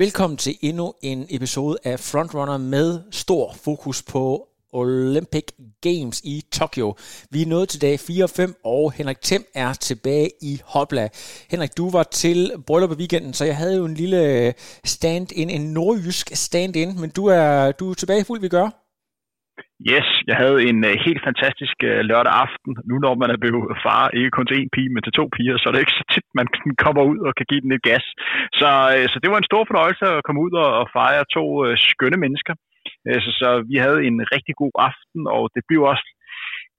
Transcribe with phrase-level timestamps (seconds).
[0.00, 5.44] Velkommen til endnu en episode af Frontrunner med stor fokus på Olympic
[5.80, 6.94] Games i Tokyo.
[7.30, 11.08] Vi er nået til dag 4 og 5, og Henrik Thiem er tilbage i Hopla.
[11.50, 15.72] Henrik, du var til bryllup i weekenden, så jeg havde jo en lille stand-in, en
[15.72, 18.87] nordjysk stand-in, men du er, du er tilbage fuld, vi gør.
[19.92, 22.72] Yes, jeg havde en uh, helt fantastisk uh, lørdag aften.
[22.88, 25.56] Nu når man er blevet far, ikke kun til en pige, men til to piger,
[25.58, 26.46] så er det ikke så tit, man
[26.84, 28.04] kommer ud og kan give den et gas.
[28.60, 31.44] Så, uh, så det var en stor fornøjelse at komme ud og, og fejre to
[31.64, 32.54] uh, skønne mennesker.
[33.06, 36.06] Uh, så, så vi havde en rigtig god aften, og det blev også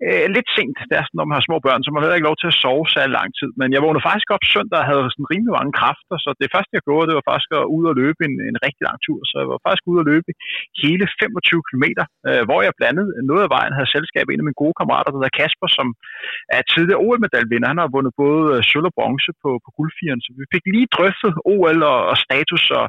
[0.05, 0.77] øh, lidt sent.
[0.93, 2.99] der, når man har små børn, så man havde ikke lov til at sove så
[3.17, 3.51] lang tid.
[3.59, 6.75] Men jeg vågnede faktisk op søndag og havde sådan rimelig mange kræfter, så det første,
[6.77, 9.19] jeg gjorde, det var faktisk at ud og løbe en, en rigtig lang tur.
[9.29, 10.29] Så jeg var faktisk ude og løbe
[10.83, 11.85] hele 25 km,
[12.29, 12.97] øh, hvor jeg blandt
[13.29, 15.87] noget af vejen havde selskab en af mine gode kammerater, der hedder Kasper, som
[16.57, 17.71] er tidligere OL-medaljevinder.
[17.73, 20.91] Han har vundet både øh, sølv og bronze på, på guldfieren, så vi fik lige
[20.95, 22.85] drøftet OL og, og status og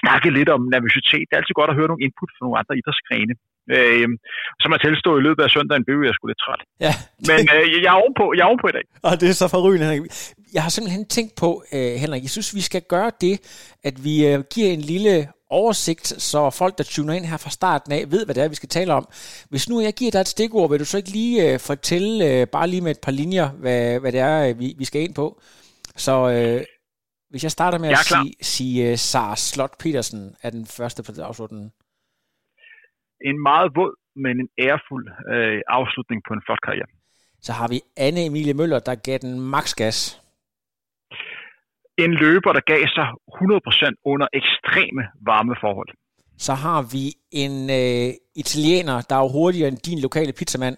[0.00, 1.24] snakket lidt om nervøsitet.
[1.26, 3.34] Det er altid godt at høre nogle input fra nogle andre idrætsgrene.
[3.76, 4.08] Øh,
[4.62, 6.60] som at tilstå i løbet af søndagen blev jeg sgu lidt træt.
[6.86, 7.28] Ja, det...
[7.30, 8.86] Men øh, jeg, er ovenpå, jeg er ovenpå i dag.
[9.08, 10.10] Og det er så forrygende, Henrik.
[10.56, 13.34] Jeg har simpelthen tænkt på, øh, Henrik, jeg synes, vi skal gøre det,
[13.88, 17.92] at vi øh, giver en lille oversigt, så folk, der tuner ind her fra starten
[17.92, 19.08] af, ved, hvad det er, vi skal tale om.
[19.50, 22.46] Hvis nu jeg giver dig et stikord, vil du så ikke lige øh, fortælle, øh,
[22.46, 25.14] bare lige med et par linjer, hvad, hvad det er, øh, vi, vi skal ind
[25.14, 25.40] på?
[25.96, 26.64] Så øh,
[27.30, 31.02] hvis jeg starter med jeg at sige, sige uh, Sara Slot Petersen er den første
[31.02, 31.72] på dagsordenen
[33.28, 36.90] en meget våd, men en ærefuld øh, afslutning på en flot karriere.
[37.46, 39.98] Så har vi Anne Emilie Møller, der gav den max gas.
[42.04, 45.90] En løber, der gav sig 100% under ekstreme varmeforhold.
[46.46, 47.04] Så har vi
[47.42, 48.08] en øh,
[48.42, 50.76] italiener, der er hurtigere end din lokale pizzamand.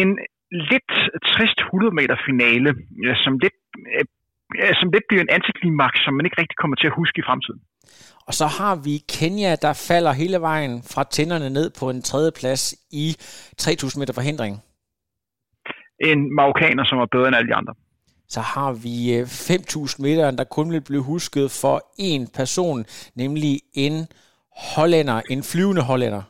[0.00, 0.10] En
[0.72, 0.92] lidt
[1.30, 2.70] trist 100 meter finale,
[3.24, 3.58] som lidt,
[4.62, 7.26] øh, som lidt bliver en antiklimaks, som man ikke rigtig kommer til at huske i
[7.28, 7.60] fremtiden.
[8.28, 12.32] Og så har vi Kenya, der falder hele vejen fra tænderne ned på en tredje
[12.40, 12.62] plads
[13.04, 13.06] i
[13.58, 14.54] 3000 meter forhindring.
[16.10, 17.74] En marokkaner, som er bedre end alle de andre.
[18.34, 22.78] Så har vi 5000 øh, meter, der kun vil blive husket for en person,
[23.22, 23.94] nemlig en
[24.74, 26.22] hollænder, en flyvende hollænder.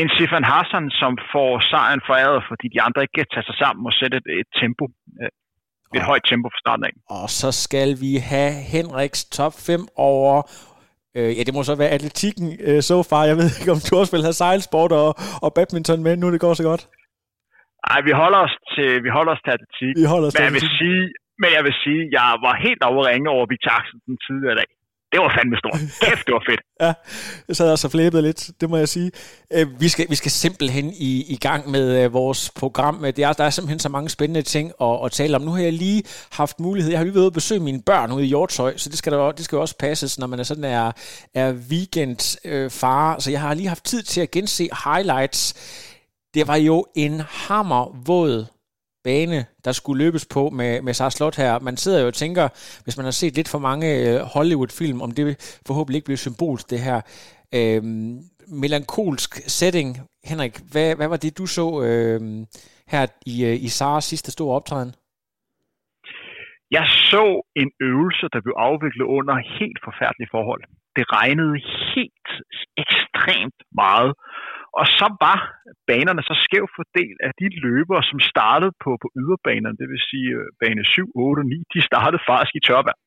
[0.00, 3.82] En Sifan Hassan, som får sejren foræret, fordi de andre ikke kan tage sig sammen
[3.90, 4.84] og sætte et, et tempo
[5.22, 5.30] øh,
[5.94, 6.92] et højt tempo fra starten af.
[7.18, 10.42] Og så skal vi have Henriks top 5 over
[11.18, 13.22] Øh, ja, det må så være atletikken øh, so far.
[13.30, 15.10] Jeg ved ikke, om du også vil have sejlsport og,
[15.44, 16.82] og badminton med, nu det går så godt.
[17.88, 19.92] Nej, vi holder os til, vi holder os til atletik.
[20.02, 21.02] Vi holder os men, jeg vil sige,
[21.42, 24.70] men jeg vil sige, jeg var helt over ringe over Victor Axel den tidligere dag
[25.12, 25.80] det var fandme stort.
[26.04, 26.60] Kæft, det var fedt.
[26.80, 26.92] ja,
[27.48, 29.10] jeg sad også og flæbede lidt, det må jeg sige.
[29.52, 32.98] Øh, vi skal, vi skal simpelthen i, i gang med uh, vores program.
[33.02, 35.42] Det er, der er simpelthen så mange spændende ting at, at tale om.
[35.42, 36.02] Nu har jeg lige
[36.32, 38.88] haft mulighed, jeg har lige været ude og besøge mine børn ude i Hjortøj, så
[38.88, 40.92] det skal, der, det skal jo også passes, når man er sådan er,
[41.34, 43.14] er weekendfar.
[43.14, 45.54] Øh, så jeg har lige haft tid til at gense highlights.
[46.34, 48.46] Det var jo en hammervåd
[49.04, 51.58] bane, der skulle løbes på med, med Sars Slot her.
[51.58, 52.48] Man sidder jo og tænker,
[52.84, 55.24] hvis man har set lidt for mange øh, Hollywood-film, om det
[55.66, 57.00] forhåbentlig ikke bliver symbolsk, det her
[57.54, 57.82] øh,
[58.62, 59.88] melankolsk setting.
[60.30, 62.20] Henrik, hvad, hvad var det, du så øh,
[62.92, 64.92] her i, øh, i Sars sidste store optræden?
[66.70, 67.24] Jeg så
[67.62, 70.62] en øvelse, der blev afviklet under helt forfærdelige forhold.
[70.96, 71.56] Det regnede
[71.94, 72.28] helt
[72.84, 74.12] ekstremt meget,
[74.78, 75.38] og så var
[75.90, 80.30] banerne så skævt fordelt, at de løbere, som startede på, på yderbanerne, det vil sige
[80.40, 83.00] øh, bane 7, 8 og 9, de startede faktisk i tørvand.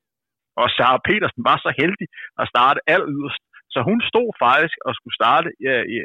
[0.60, 2.08] Og Sarah Petersen var så heldig
[2.40, 3.44] at starte alt yderst.
[3.74, 5.96] Så hun stod faktisk og skulle starte ja, i,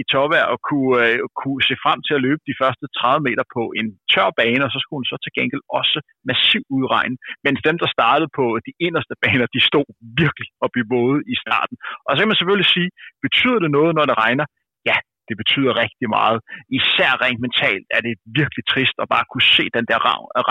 [0.00, 3.44] i tørvejr og kunne, uh, kunne se frem til at løbe de første 30 meter
[3.56, 5.98] på en tør bane, og så skulle hun så til gengæld også
[6.30, 7.16] massivt udregne.
[7.46, 9.88] Mens dem, der startede på de inderste baner, de stod
[10.22, 11.76] virkelig op i våde i starten.
[12.06, 12.90] Og så kan man selvfølgelig sige,
[13.26, 14.46] betyder det noget, når det regner?
[14.90, 14.96] Ja,
[15.28, 16.38] det betyder rigtig meget.
[16.78, 19.98] Især rent mentalt er det virkelig trist at bare kunne se den der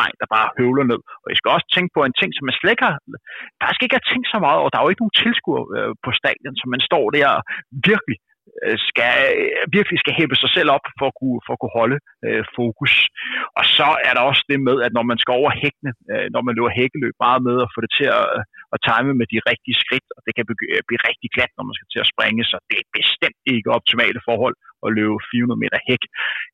[0.02, 1.02] regn, der bare høvler ned.
[1.24, 2.98] Og jeg skal også tænke på en ting, som man slet ikke har,
[3.62, 4.70] faktisk ikke har tænkt så meget over.
[4.70, 7.30] Der er jo ikke nogen tilskuer øh, på stadion, så man står der
[7.92, 8.18] virkelig
[8.62, 11.78] Øh, skal, øh, virkelig skal hæppe sig selv op for at kunne, for at kunne
[11.82, 12.94] holde øh, fokus.
[13.60, 16.42] Og så er der også det med, at når man skal over hækkene, øh, når
[16.46, 18.26] man løber hækkeløb meget med at få det til at,
[18.74, 21.76] at time med de rigtige skridt, og det kan blive, blive rigtig glat, når man
[21.78, 24.56] skal til at springe, så det er bestemt ikke optimale forhold
[24.86, 26.04] at løbe 400 meter hæk.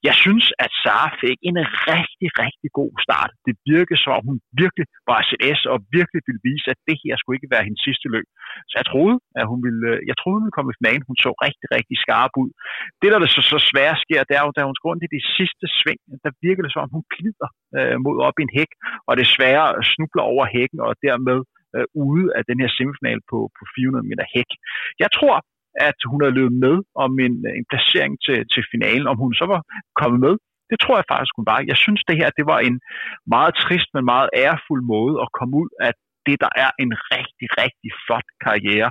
[0.07, 1.57] Jeg synes, at Sara fik en
[1.91, 3.31] rigtig, rigtig god start.
[3.47, 7.13] Det virkede som om hun virkelig var CS og virkelig ville vise, at det her
[7.17, 8.27] skulle ikke være hendes sidste løb.
[8.69, 11.07] Så jeg troede, at hun ville, øh, jeg troede, hun ville komme i finalen.
[11.09, 12.51] Hun så rigtig, rigtig skarp ud.
[13.01, 15.15] Det, der det så, så svært sker, det er jo, da hun skal rundt i
[15.15, 18.55] det sidste sving, der virker det som om, hun glider øh, mod op i en
[18.57, 18.71] hæk,
[19.09, 21.39] og desværre snubler over hækken, og dermed
[21.75, 24.51] øh, ude af den her semifinal på, på 400 meter hæk.
[25.03, 25.35] Jeg tror,
[25.87, 29.07] at hun havde løbet med om en, øh, en placering til, til finalen.
[29.11, 29.61] Om hun så var
[30.01, 30.33] kommet med,
[30.69, 31.59] det tror jeg faktisk, hun var.
[31.71, 32.77] Jeg synes, det her det var en
[33.35, 35.91] meget trist, men meget ærefuld måde at komme ud af
[36.27, 38.89] det, der er en rigtig, rigtig flot karriere.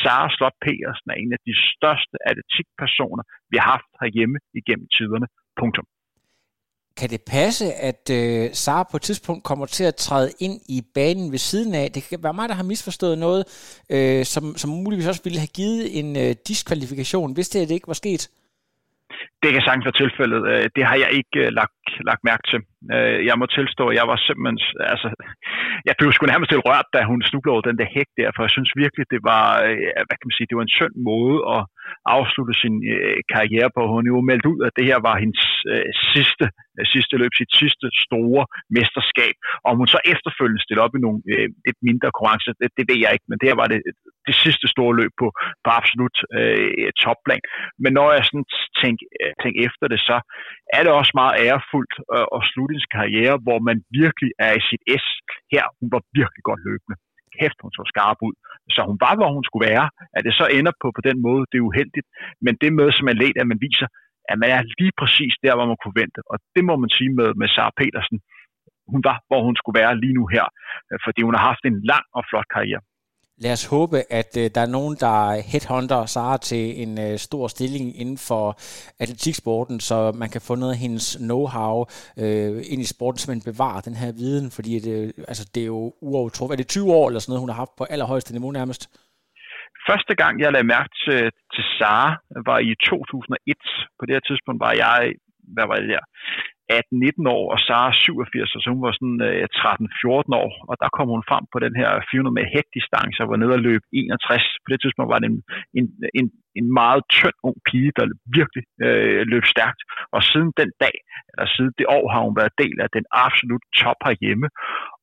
[0.00, 5.26] Sara Slot Petersen er en af de største atletikpersoner, vi har haft herhjemme igennem tiderne.
[5.60, 5.86] Punktum.
[7.00, 10.78] Kan det passe, at øh, Sara på et tidspunkt kommer til at træde ind i
[10.94, 11.90] banen ved siden af?
[11.94, 13.42] Det kan være mig, der har misforstået noget,
[13.94, 17.92] øh, som, som muligvis også ville have givet en øh, diskvalifikation, hvis det, det ikke
[17.94, 18.22] var sket.
[19.42, 20.40] Det kan sagtens være tilfældet.
[20.52, 22.60] Øh, det har jeg ikke øh, lagt, lagt mærke til.
[22.94, 24.58] Øh, jeg må tilstå, at jeg var simpelthen...
[24.92, 25.08] Altså,
[25.88, 28.42] jeg blev sgu nærmest lidt rørt, da hun snublede over den der hæk der, for
[28.44, 31.36] jeg synes virkelig, det var, øh, hvad kan man sige, det var en synd måde
[31.54, 31.62] at
[32.16, 33.82] afslutte sin øh, karriere på.
[33.94, 36.46] Hun jo meldt ud, at det her var hendes øh, sidste,
[36.94, 38.42] sidste løb, sit sidste store
[38.76, 39.34] mesterskab.
[39.68, 41.20] Om hun så efterfølgende stillede op i nogle
[41.66, 43.80] lidt mindre konkurrencer, det, det ved jeg ikke, men det her var det,
[44.28, 45.28] det sidste store løb på,
[45.64, 47.42] på absolut øh, topplan.
[47.82, 48.48] Men når jeg sådan
[48.82, 49.06] tænker,
[49.42, 50.16] tænk efter det, så
[50.76, 54.62] er det også meget ærefuldt at, at slutte sin karriere, hvor man virkelig er i
[54.68, 55.06] sit S.
[55.52, 56.96] Her, hun var virkelig godt løbende.
[57.36, 58.34] Kæft, hun så skarp ud.
[58.74, 59.86] Så hun var, hvor hun skulle være.
[60.16, 62.06] At det så ender på, på den måde, det er uheldigt.
[62.44, 63.88] Men det med, som man let, at man viser,
[64.30, 66.20] at man er lige præcis der, hvor man kunne vente.
[66.32, 68.18] Og det må man sige med, med Sara Petersen.
[68.92, 70.46] Hun var, hvor hun skulle være lige nu her.
[71.04, 72.82] Fordi hun har haft en lang og flot karriere.
[73.44, 75.16] Lad os håbe, at øh, der er nogen, der
[75.50, 78.44] headhunter Sara til en øh, stor stilling inden for
[79.02, 81.74] atletiksporten, så man kan få noget af hendes know-how
[82.22, 85.60] øh, ind i sporten, så man bevarer den her viden, fordi det, øh, altså, det
[85.62, 86.54] er jo uovertruffet.
[86.54, 88.82] Er det 20 år eller sådan noget, hun har haft på allerhøjeste niveau nærmest?
[89.90, 91.20] Første gang, jeg lagde mærke til,
[91.54, 92.10] til Sara,
[92.48, 93.56] var i 2001.
[93.98, 94.98] På det her tidspunkt var jeg,
[95.54, 96.04] hvad var det der,
[96.70, 101.08] 18-19 år, og Sara 87, så hun var sådan øh, 13-14 år, og der kom
[101.14, 104.44] hun frem på den her 400 med hækdistance og var nede og løb 61.
[104.64, 105.40] På det tidspunkt var det en,
[105.78, 105.86] en,
[106.18, 106.26] en,
[106.58, 108.04] en meget tynd ung pige, der
[108.38, 109.80] virkelig øh, løb stærkt,
[110.14, 110.96] og siden den dag,
[111.30, 114.48] eller siden det år, har hun været del af den absolut top herhjemme,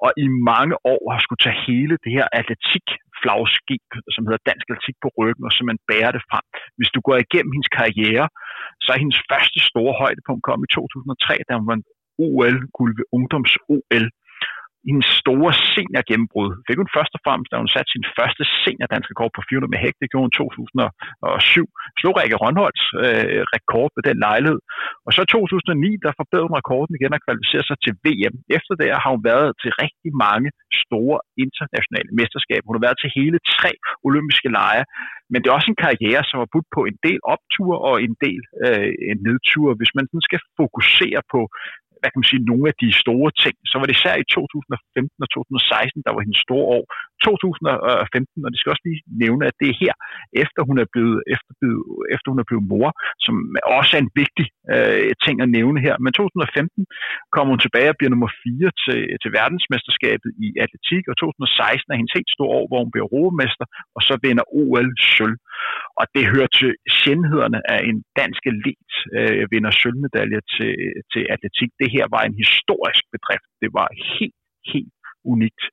[0.03, 2.87] og i mange år har skulle tage hele det her atletik
[3.21, 6.45] flagskib, som hedder Dansk Atletik på ryggen, og simpelthen bærer det frem.
[6.77, 8.25] Hvis du går igennem hendes karriere,
[8.83, 11.87] så er hendes første store højdepunkt kom i 2003, da hun vandt
[12.25, 14.05] OL-guld ved ungdoms-OL
[14.87, 19.31] hendes store seniorgennembrud fik hun først og fremmest, da hun satte sin første seniordanske rekord
[19.35, 19.95] på 400 med hæk.
[20.01, 21.65] Det gjorde hun 2007.
[21.99, 24.59] Slog Rikke Rønholds øh, rekord ved den lejlighed.
[25.05, 28.35] Og så 2009, der forbedrede hun rekorden igen og kvalificerede sig til VM.
[28.57, 30.49] Efter det har hun været til rigtig mange
[30.83, 32.67] store internationale mesterskaber.
[32.67, 33.71] Hun har været til hele tre
[34.07, 34.83] olympiske lege.
[35.31, 38.15] Men det er også en karriere, som har budt på en del optur og en
[38.25, 38.89] del øh,
[39.27, 39.67] nedtur.
[39.79, 41.41] Hvis man sådan skal fokusere på
[41.99, 45.25] hvad kan man sige, nogle af de store ting, så var det især i 2015
[45.25, 46.83] og 2016, der var hendes store år.
[47.25, 49.93] 2015, og det skal også lige nævne, at det er her,
[50.43, 51.51] efter hun er blevet, efter,
[52.15, 52.89] efter hun er blevet mor,
[53.25, 53.35] som
[53.77, 55.95] også er en vigtig øh, ting at nævne her.
[56.03, 56.85] Men 2015
[57.35, 61.99] kommer hun tilbage og bliver nummer 4 til, til verdensmesterskabet i atletik, og 2016 er
[61.99, 65.37] hendes helt store år, hvor hun bliver roemester, og så vinder OL sølv.
[65.99, 70.73] Og det hører til sjældenhederne af en dansk elit øh, vinder sølvmedaljer til,
[71.13, 71.69] til atletik.
[71.81, 73.49] Det her var en historisk bedrift.
[73.63, 74.39] Det var helt,
[74.73, 74.93] helt
[75.33, 75.63] unikt.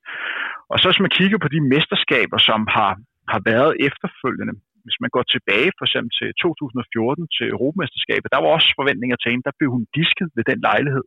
[0.70, 2.92] Og så hvis man kigger på de mesterskaber, som har,
[3.32, 4.54] har været efterfølgende,
[4.84, 9.30] hvis man går tilbage for eksempel til 2014 til Europamesterskabet, der var også forventninger til
[9.30, 11.06] hende, der blev hun disket ved den lejlighed.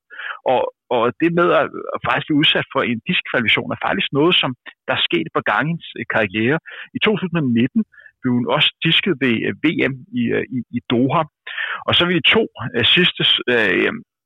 [0.53, 0.62] Og,
[0.95, 4.51] og det med at, at faktisk blive udsat for en diskvalifikation er faktisk noget, som
[4.88, 6.57] der er sket på gang i øh, karriere.
[6.97, 7.83] I 2019
[8.21, 11.24] blev hun også disket ved øh, VM i, øh, i, i Doha.
[11.88, 12.43] Og så vil de to
[12.95, 13.24] sidste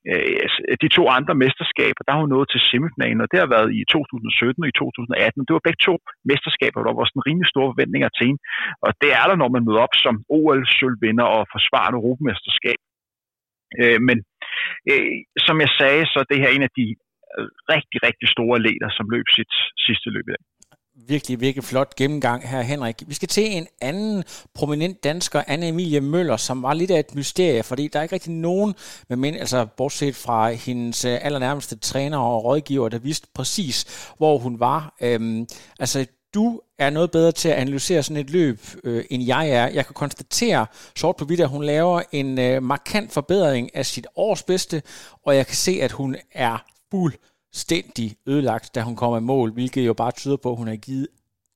[0.10, 0.48] Øh,
[0.84, 3.81] de to andre mesterskaber, der har hun nået til semifinalen, og det har været i
[3.91, 5.46] 2017 og i 2018.
[5.48, 5.96] Det var begge to
[6.29, 8.41] mesterskaber, hvor der var sådan rimelig store forventninger til hende.
[8.86, 12.79] Og det er der, når man møder op som OL-sølvvinder og forsvarende europamesterskab.
[13.81, 14.17] Øh, men
[14.91, 15.15] øh,
[15.48, 16.88] som jeg sagde, så det her er en af de
[17.38, 19.53] øh, rigtig, rigtig store leder, som løb sit
[19.86, 20.43] sidste løb i dag
[21.08, 23.03] virkelig, virkelig flot gennemgang her, Henrik.
[23.08, 27.15] Vi skal til en anden prominent dansker, Anne Emilie Møller, som var lidt af et
[27.15, 28.75] mysterie, fordi der er ikke rigtig nogen,
[29.10, 33.86] men altså bortset fra hendes øh, allernærmeste træner og rådgiver, der vidste præcis,
[34.17, 34.96] hvor hun var.
[35.01, 35.48] Øhm,
[35.79, 39.67] altså, du er noget bedre til at analysere sådan et løb, øh, end jeg er.
[39.67, 40.65] Jeg kan konstatere
[40.96, 44.81] sort på hvidt, at hun laver en øh, markant forbedring af sit års bedste,
[45.25, 46.58] og jeg kan se, at hun er
[46.91, 47.13] fuld
[47.51, 50.75] fuldstændig ødelagt, da hun kommer i mål, hvilket jo bare tyder på, at hun har
[50.75, 51.08] givet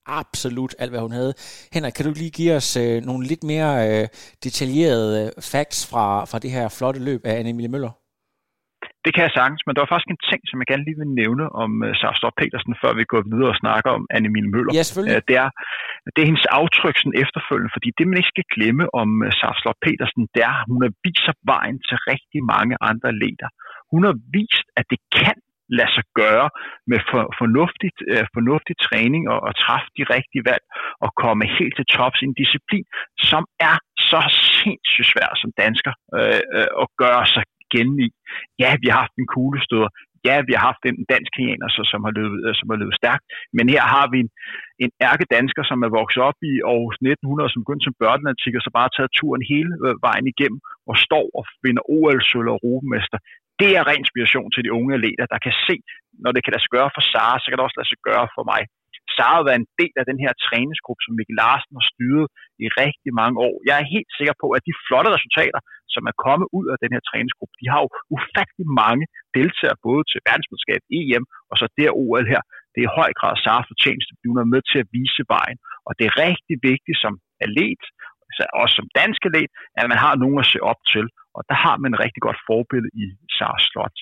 [0.06, 1.34] absolut alt, hvad hun havde.
[1.74, 4.08] Henrik, kan du lige give os øh, nogle lidt mere øh,
[4.44, 7.94] detaljerede øh, facts fra, fra det her flotte løb af Anne-Emilie Møller?
[9.06, 11.18] det kan jeg sagtens, men der var faktisk en ting, som jeg gerne lige vil
[11.22, 14.72] nævne om uh, Sarah Storp Petersen, før vi går videre og snakker om Annemile Møller.
[14.78, 15.18] Ja, selvfølgelig.
[15.20, 15.50] Uh, det, er,
[16.14, 19.58] det er hendes aftryk sådan efterfølgende, fordi det, man ikke skal glemme om uh, Sarah
[19.62, 23.50] Storp Petersen, det er, at hun har vist vejen til rigtig mange andre leder.
[23.92, 25.38] Hun har vist, at det kan
[25.78, 26.48] lade sig gøre
[26.92, 30.66] med for, fornuftigt, øh, fornuftig træning og, og træffe de rigtige valg
[31.06, 32.86] og komme helt til tops i en disciplin,
[33.30, 33.76] som er
[34.12, 34.22] så
[34.60, 37.44] sindssygt svær som dansker øh, øh, at gøre sig
[37.74, 38.10] gennem i.
[38.62, 39.90] Ja, vi har haft en kuglestøder.
[40.28, 43.24] Ja, vi har haft en dansk kenianer, som har løbet, øh, som har løbet stærkt.
[43.58, 44.32] Men her har vi en,
[44.84, 48.64] en ærke dansker, som er vokset op i Aarhus 1900, som begyndte som børneantik, og
[48.64, 53.20] så bare taget turen hele øh, vejen igennem, og står og finder OL-sølv og europamester.
[53.62, 55.76] Det er ren inspiration til de unge atleter, der kan se,
[56.24, 58.28] når det kan lade sig gøre for Sara, så kan det også lade sig gøre
[58.36, 58.62] for mig.
[59.16, 62.28] Sara har været en del af den her træningsgruppe, som Mikkel Larsen har styret
[62.64, 63.56] i rigtig mange år.
[63.68, 65.62] Jeg er helt sikker på, at de flotte resultater,
[65.94, 69.04] som er kommet ud af den her træningsgruppe, de har jo ufattelig mange
[69.38, 72.42] deltagere, både til verdensmesterskab, EM og så der OL her.
[72.72, 75.58] Det er i høj grad Sara fortjeneste, fordi hun er med til at vise vejen.
[75.88, 77.14] Og det er rigtig vigtigt som
[77.46, 77.84] atlet,
[78.62, 81.06] også som dansk atlet, at man har nogen at se op til.
[81.38, 83.06] Og der har man et rigtig godt forbillede i
[83.38, 83.98] Sars Slot.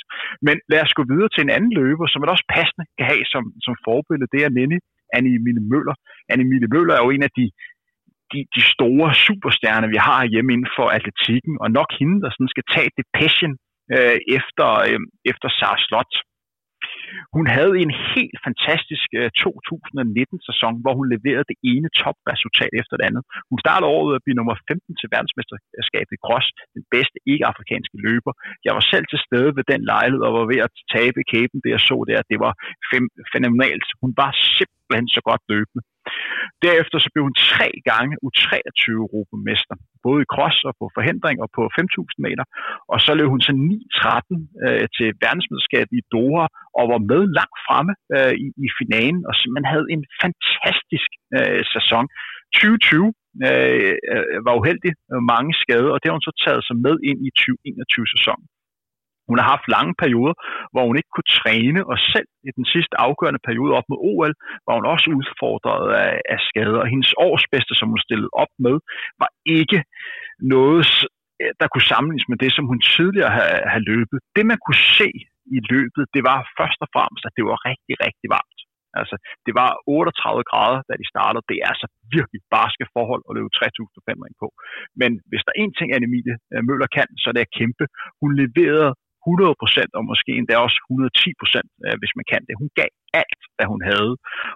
[0.48, 3.26] Men lad os gå videre til en anden løber, som man også passende kan have
[3.34, 4.32] som, som forbillede.
[4.34, 4.80] Det er Nenny
[5.18, 5.40] Annie
[5.72, 5.96] Møller.
[6.32, 7.46] Annie Møller er jo en af de,
[8.32, 12.54] de, de store superstjerner, vi har hjemme inden for atletikken, og nok hende, der sådan
[12.54, 13.54] skal tage det passion
[13.96, 16.14] øh, efter, øh, efter Sars Slot.
[17.36, 23.06] Hun havde en helt fantastisk øh, 2019-sæson, hvor hun leverede det ene topresultat efter det
[23.10, 23.24] andet.
[23.50, 28.34] Hun startede året at blive nummer 15 til verdensmesterskabet i cross, den bedste ikke-afrikanske løber.
[28.68, 31.72] Jeg var selv til stede ved den lejlighed og var ved at tabe kæben, det
[31.76, 32.20] jeg så der.
[32.32, 32.54] Det var
[33.34, 33.88] fænomenalt.
[34.02, 35.82] Hun var simpelthen så godt løbende.
[36.66, 41.50] Derefter så blev hun tre gange U23 europamester, både i cross og på forhindring og
[41.58, 42.46] på 5.000 meter.
[42.92, 46.46] Og så løb hun så 9-13 øh, til verdensmesterskabet i Doha
[46.80, 51.62] og var med langt fremme øh, i, i finalen og simpelthen havde en fantastisk øh,
[51.74, 52.06] sæson.
[52.54, 53.14] 2020
[53.48, 54.92] øh, øh, var uheldig,
[55.34, 58.46] mange skader, og det har hun så taget sig med ind i 2021-sæsonen.
[59.34, 60.36] Hun har haft lange perioder,
[60.74, 64.34] hvor hun ikke kunne træne, og selv i den sidste afgørende periode op mod OL,
[64.66, 66.80] var hun også udfordret af, af skader.
[66.84, 68.76] Og hendes årsbedste, som hun stillede op med,
[69.22, 69.80] var ikke
[70.56, 70.88] noget,
[71.62, 73.32] der kunne sammenlignes med det, som hun tidligere
[73.72, 74.18] havde løbet.
[74.36, 75.10] Det, man kunne se
[75.58, 78.60] i løbet, det var først og fremmest, at det var rigtig, rigtig varmt.
[79.00, 81.48] Altså, det var 38 grader, da de startede.
[81.50, 84.48] Det er altså virkelig barske forhold at løbe 3.500 på.
[85.02, 87.86] Men hvis der er en ting, Anne-Emilie øh, Møller kan, så er det at kæmpe.
[88.22, 88.92] Hun leverede
[89.28, 92.56] 100% og måske endda også 110%, øh, hvis man kan det.
[92.62, 94.14] Hun gav alt, hvad hun havde.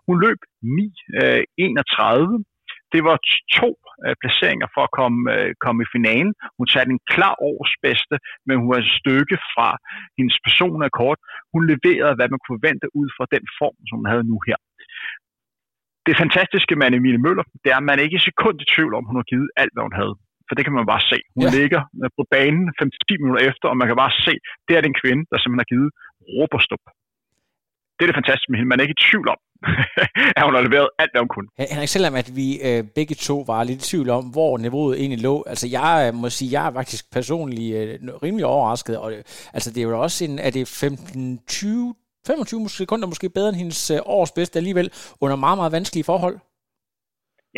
[0.07, 0.39] Hun løb
[0.77, 2.37] 9.31.
[2.37, 2.45] Øh,
[2.93, 3.17] det var
[3.59, 3.69] to
[4.05, 6.33] øh, placeringer for at komme, øh, komme i finalen.
[6.57, 9.69] Hun satte en klar års bedste, men hun var et stykke fra
[10.17, 11.19] hendes personlige kort.
[11.53, 14.59] Hun leverede, hvad man kunne forvente ud fra den form, som hun havde nu her.
[16.07, 18.93] Det fantastiske med Emilie Møller, det er, at man er ikke i sekund i tvivl
[18.97, 20.15] om, hun har givet alt, hvad hun havde
[20.47, 21.19] for det kan man bare se.
[21.37, 21.51] Hun ja.
[21.59, 24.33] ligger øh, på banen 5-10 minutter efter, og man kan bare se,
[24.67, 25.89] det er den kvinde, der simpelthen har givet
[26.33, 26.83] råberstup.
[27.95, 28.69] Det er det fantastiske med hende.
[28.71, 29.39] Man er ikke i tvivl om,
[30.37, 31.47] at hun har leveret alt, hvad hun kunne.
[31.73, 35.21] Henrik, selvom at vi øh, begge to var lidt i tvivl om, hvor niveauet egentlig
[35.27, 37.87] lå, altså jeg øh, må sige, jeg er faktisk personligt øh,
[38.23, 39.21] rimelig overrasket, og øh,
[39.55, 43.91] altså det er jo også en, er det 15-20 25 sekunder måske bedre end hendes
[43.91, 46.37] øh, års bedste alligevel, under meget, meget vanskelige forhold.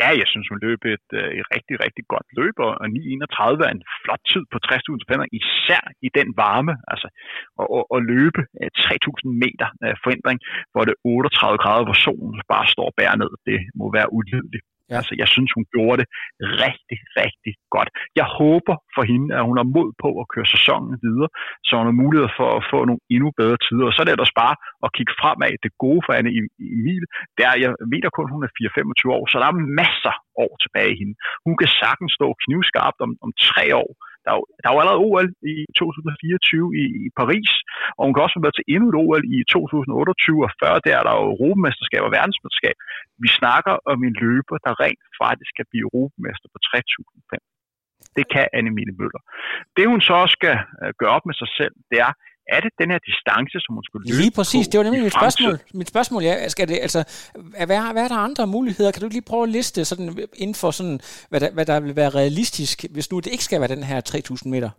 [0.00, 3.72] Ja, jeg synes, hun løb et, øh, et rigtig, rigtig godt løb, og 9.31 er
[3.76, 6.74] en flot tid på 60.000 spænder, især i den varme.
[6.92, 7.08] Altså,
[7.60, 10.38] at, at, og løbe øh, 3.000 meter øh, forhindring,
[10.72, 14.64] hvor det 38 grader, hvor solen bare står og bærer ned, det må være ulideligt.
[14.90, 14.96] Ja.
[14.98, 16.08] Altså, jeg synes, hun gjorde det
[16.64, 17.88] rigtig, rigtig godt.
[18.20, 21.30] Jeg håber for hende, at hun har mod på at køre sæsonen videre,
[21.66, 23.86] så hun har mulighed for at få nogle endnu bedre tider.
[23.88, 24.54] Og så er det ellers bare
[24.84, 25.52] at kigge fremad.
[25.64, 26.30] Det gode for Anne
[26.78, 27.04] Emil,
[27.36, 30.52] det er, jeg ved da kun, hun er 4-25 år, så der er masser år
[30.64, 31.14] tilbage i hende.
[31.46, 33.90] Hun kan sagtens stå knivskarpt om, om tre år,
[34.24, 37.50] der er, jo, der er jo allerede OL i 2024 i, i Paris,
[37.96, 40.92] og hun kan også være med til endnu et OL i 2028, og før der
[40.98, 42.76] er der jo Europamesterskab og verdensmesterskab.
[43.24, 47.40] Vi snakker om en løber, der rent faktisk kan blive Europamester på 3005.
[48.16, 49.22] Det kan Annemile Møller.
[49.76, 52.12] Det hun så også skal øh, gøre op med sig selv, det er,
[52.48, 55.12] er det den her distance, som hun skulle løbe Lige præcis, det var nemlig mit
[55.12, 55.58] spørgsmål.
[55.74, 57.00] Mit spørgsmål er, skal det, altså,
[57.66, 58.90] hvad, hvad er der andre muligheder?
[58.90, 61.96] Kan du lige prøve at liste sådan, inden for sådan, hvad, der, hvad der vil
[61.96, 64.70] være realistisk, hvis nu det ikke skal være den her 3000 meter?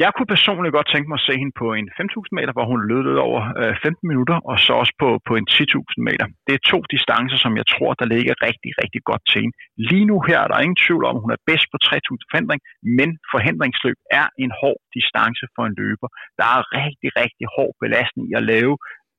[0.00, 2.80] Jeg kunne personligt godt tænke mig at se hende på en 5.000 meter, hvor hun
[2.90, 6.26] lød lidt over øh, 15 minutter, og så også på, på en 10.000 meter.
[6.46, 9.56] Det er to distancer, som jeg tror, der ligger rigtig, rigtig godt til hende.
[9.90, 12.60] Lige nu her er der ingen tvivl om, at hun er bedst på 3.000 forhindring,
[12.98, 16.08] men forhindringsløb er en hård distance for en løber.
[16.40, 18.74] Der er rigtig, rigtig hård belastning i at lave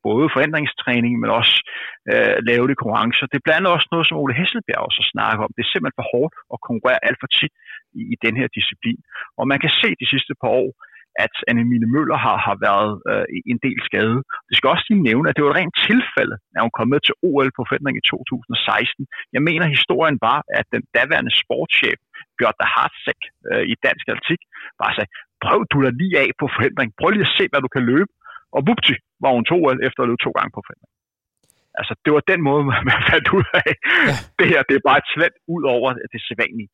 [0.07, 1.55] både forhindringstræning, men også
[2.11, 3.25] øh, lave det konkurrencer.
[3.31, 5.51] Det er blandt andet også noget, som Ole Hesselbjerg også snakker om.
[5.55, 7.53] Det er simpelthen for hårdt at konkurrere alt for tit
[8.00, 9.00] i, i den her disciplin.
[9.39, 10.69] Og man kan se de sidste par år,
[11.25, 14.17] at Annemine Møller har, har været øh, en del skade.
[14.50, 17.01] Det skal også lige nævne, at det var et rent tilfælde, at hun kom med
[17.03, 19.07] til OL på forhindring i 2016.
[19.35, 22.00] Jeg mener, historien var, at den daværende sportschef,
[22.38, 24.41] Bjørn Hartsæk øh, i dansk atletik,
[24.81, 25.12] bare sagde,
[25.45, 26.89] prøv du da lige af på forhindring.
[27.00, 28.12] Prøv lige at se, hvad du kan løbe.
[28.55, 30.93] Og vupti, var hun to OL efter at løbe to gange på forhindring.
[31.79, 33.71] Altså, det var den måde, man fandt ud af.
[34.09, 34.15] Ja.
[34.39, 36.69] Det her, det er bare et slet ud over det sædvanlige.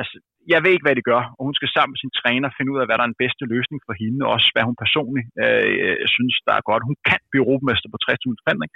[0.00, 0.16] Altså,
[0.52, 2.80] jeg ved ikke, hvad det gør, og hun skal sammen med sin træner finde ud
[2.80, 5.72] af, hvad der er den bedste løsning for hende, og også hvad hun personligt øh,
[5.84, 6.88] øh synes, der er godt.
[6.88, 8.72] Hun kan blive europamester på 60.000 forandring,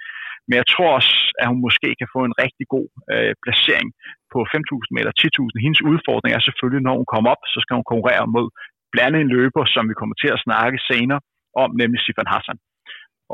[0.49, 3.89] men jeg tror også, at hun måske kan få en rigtig god øh, placering
[4.33, 5.65] på 5.000 eller 10.000.
[5.65, 8.49] Hendes udfordring er selvfølgelig, når hun kommer op, så skal hun konkurrere mod
[8.95, 11.21] blandt en løber, som vi kommer til at snakke senere
[11.62, 12.59] om, nemlig Sifan Hassan.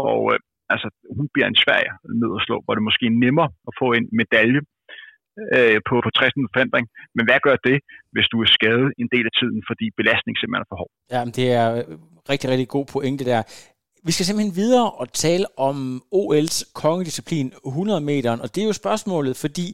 [0.07, 0.38] Og øh,
[0.73, 0.88] altså,
[1.19, 1.85] hun bliver en svær
[2.23, 4.62] ned at slå, hvor det måske er nemmere at få en medalje
[5.57, 6.87] øh, på, på 60 forandring.
[7.16, 7.78] Men hvad gør det,
[8.14, 10.93] hvis du er skadet en del af tiden, fordi belastning simpelthen er for hård?
[11.14, 11.69] Ja, det er
[12.33, 13.43] rigtig, rigtig god pointe der.
[14.07, 15.76] Vi skal simpelthen videre og tale om
[16.21, 19.66] OL's kongedisciplin 100 meter, og det er jo spørgsmålet, fordi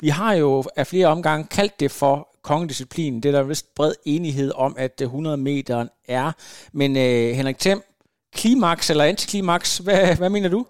[0.00, 2.16] vi har jo af flere omgange kaldt det for
[2.50, 3.20] kongedisciplin.
[3.20, 6.32] Det er der vist bred enighed om, at 100 meter er.
[6.72, 7.80] Men øh, Henrik Thiem,
[8.34, 10.66] klimaks eller antiklimaks, hvad, hvad mener du?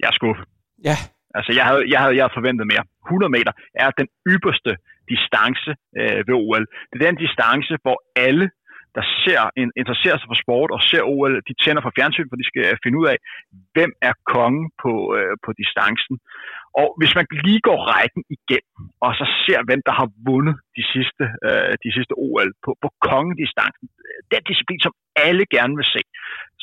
[0.00, 0.44] Jeg er skuffet.
[0.84, 0.96] Ja.
[1.34, 2.84] Altså, jeg havde, jeg, havde, jeg havde forventet mere.
[3.06, 3.52] 100 meter
[3.84, 4.72] er den ypperste
[5.12, 5.70] distance
[6.00, 6.64] øh, ved OL.
[6.88, 8.46] Det er den distance, hvor alle,
[8.96, 9.40] der ser,
[9.82, 12.76] interesserer sig for sport og ser OL, de tænder for fjernsyn, for de skal øh,
[12.82, 13.18] finde ud af,
[13.74, 16.14] hvem er kongen på, øh, på distancen.
[16.80, 20.84] Og hvis man lige går rækken igennem, og så ser, hvem der har vundet de
[20.94, 24.94] sidste, øh, de sidste OL på, på kongedistancen, øh, den disciplin, som
[25.26, 26.02] alle gerne vil se.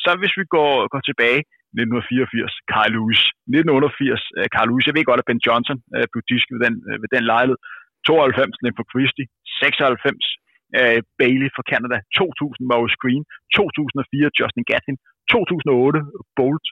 [0.04, 1.42] Så hvis vi går, går tilbage
[1.80, 3.20] 1984, Carl Lewis.
[3.48, 4.86] 1988, uh, øh, Carl Lewis.
[4.88, 7.58] Jeg ved godt, at Ben Johnson uh, blev disket ved den, uh, ved den lejlighed.
[8.06, 9.26] 92, for Christie.
[9.60, 10.24] 96,
[10.78, 11.96] uh, Bailey fra Canada.
[12.20, 13.22] 2000, Maurice Green.
[13.58, 14.96] 2004, Justin Gatlin.
[15.34, 16.00] 2008,
[16.38, 16.66] Bolt.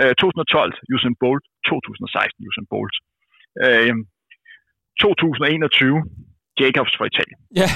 [0.00, 1.44] Uh, 2012, Usain Bolt.
[1.70, 2.94] 2016, Usain Bolt.
[3.64, 3.94] Uh,
[5.00, 5.96] 2021,
[6.60, 7.38] Jacobs fra Italien.
[7.62, 7.68] Ja,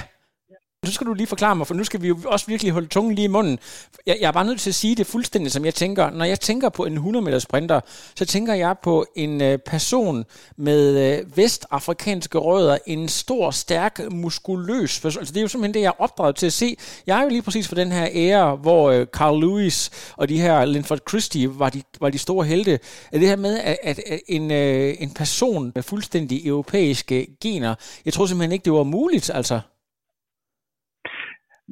[0.88, 3.14] så skal du lige forklare mig, for nu skal vi jo også virkelig holde tungen
[3.14, 3.58] lige i munden.
[4.06, 6.10] Jeg, jeg er bare nødt til at sige det fuldstændig, som jeg tænker.
[6.10, 7.80] Når jeg tænker på en 100 meter sprinter,
[8.14, 10.24] så tænker jeg på en øh, person
[10.56, 15.20] med øh, vestafrikanske rødder, en stor, stærk, muskuløs person.
[15.20, 16.76] Altså, det er jo simpelthen det, jeg er opdraget til at se.
[17.06, 20.40] Jeg er jo lige præcis for den her ære, hvor øh, Carl Lewis og de
[20.40, 22.78] her Linford Christie var de, var de store helte.
[23.12, 27.74] Det her med, at, at, at en, øh, en person med fuldstændig europæiske gener,
[28.04, 29.60] jeg tror simpelthen ikke, det var muligt, altså.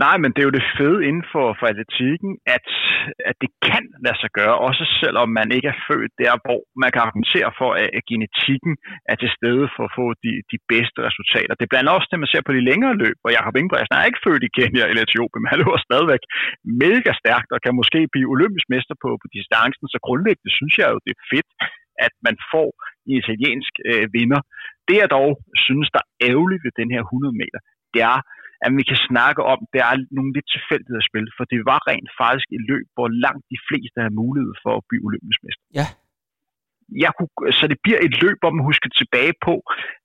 [0.05, 2.67] Nej, men det er jo det fede inden for, for atletikken, at,
[3.31, 6.91] at det kan lade sig gøre, også selvom man ikke er født der, hvor man
[6.93, 8.73] kan argumentere for, at, at genetikken
[9.13, 11.53] er til stede for at få de, de bedste resultater.
[11.55, 13.97] Det er blandt andet også det, man ser på de længere løb, hvor Jacob Ingebrigtsen
[13.97, 16.23] er ikke født i Kenya eller Etiopien, men han løber stadigvæk
[16.85, 20.89] mega stærkt og kan måske blive olympisk mester på, på distancen, så grundlæggende synes jeg
[20.93, 21.51] jo, det er fedt,
[22.07, 22.69] at man får
[23.09, 24.41] en italiensk øh, vinder.
[24.89, 25.31] Det jeg dog
[25.67, 27.61] synes, der er ærgerligt ved den her 100 meter,
[27.95, 28.19] det er,
[28.65, 31.81] at vi kan snakke om, der er nogle lidt tilfældigheder at spille, for det var
[31.91, 35.65] rent faktisk et løb, hvor langt de fleste har mulighed for at blive olympisk mester.
[35.81, 35.87] Ja.
[37.05, 39.55] Jeg kunne, så det bliver et løb, hvor man husker tilbage på,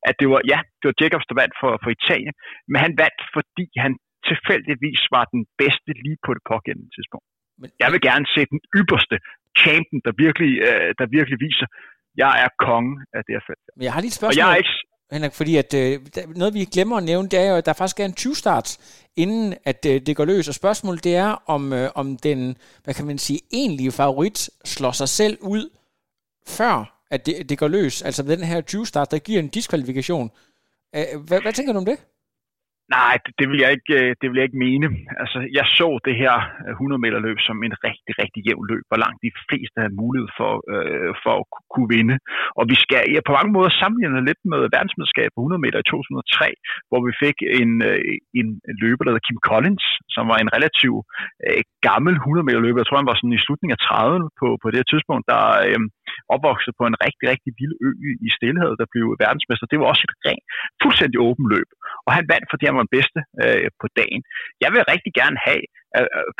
[0.08, 2.34] at det var, ja, det var Jacobs, der vandt for, for Italien,
[2.70, 3.94] men han vandt, fordi han
[4.30, 7.28] tilfældigvis var den bedste lige på det pågældende tidspunkt.
[7.62, 9.18] Men, jeg vil gerne se den ypperste
[9.62, 11.68] champion, der virkelig, øh, der virkelig viser,
[12.24, 13.66] jeg er konge af det her felt.
[13.78, 14.34] Men jeg har lige et spørgsmål.
[14.34, 14.76] Og jeg er ikke,
[15.12, 16.00] Henrik, fordi at, øh,
[16.36, 18.78] noget vi glemmer at nævne, det er jo, at der faktisk er en 20-start,
[19.16, 20.48] inden at øh, det går løs.
[20.48, 24.92] Og spørgsmålet det er, om, øh, om den, hvad kan man sige, egentlige favorit slår
[24.92, 25.70] sig selv ud,
[26.48, 28.02] før at det, det går løs.
[28.02, 30.32] Altså den her 20-start, der giver en diskvalifikation.
[30.96, 31.98] Øh, hvad, hvad tænker du om det?
[32.98, 34.88] Nej, det, det, vil jeg ikke, øh, det vil jeg ikke mene.
[35.22, 36.36] Altså, jeg så det her
[36.68, 40.00] øh, 100 meter løb som en rigtig, rigtig jævn løb, hvor langt de fleste havde
[40.04, 42.16] mulighed for, øh, for at kunne vinde.
[42.60, 45.88] Og vi skal ja, på mange måder sammenligne lidt med verdensmesterskabet på 100 meter i
[45.90, 46.54] 2003,
[46.90, 48.02] hvor vi fik en, øh,
[48.40, 48.48] en
[48.84, 50.94] løber, der hedder Kim Collins, som var en relativ
[51.48, 52.82] øh, gammel 100 meter løber.
[52.82, 55.44] Jeg tror, han var sådan i slutningen af 30'erne på, på det her tidspunkt, der,
[55.68, 55.80] øh,
[56.36, 57.90] opvokset på en rigtig, rigtig vild ø
[58.28, 59.66] i Stillehavet, der blev verdensmester.
[59.72, 60.46] Det var også et rent,
[60.84, 61.70] fuldstændig åben løb.
[62.06, 64.22] Og han vandt, fordi han var den bedste øh, på dagen.
[64.64, 65.64] Jeg vil rigtig gerne have,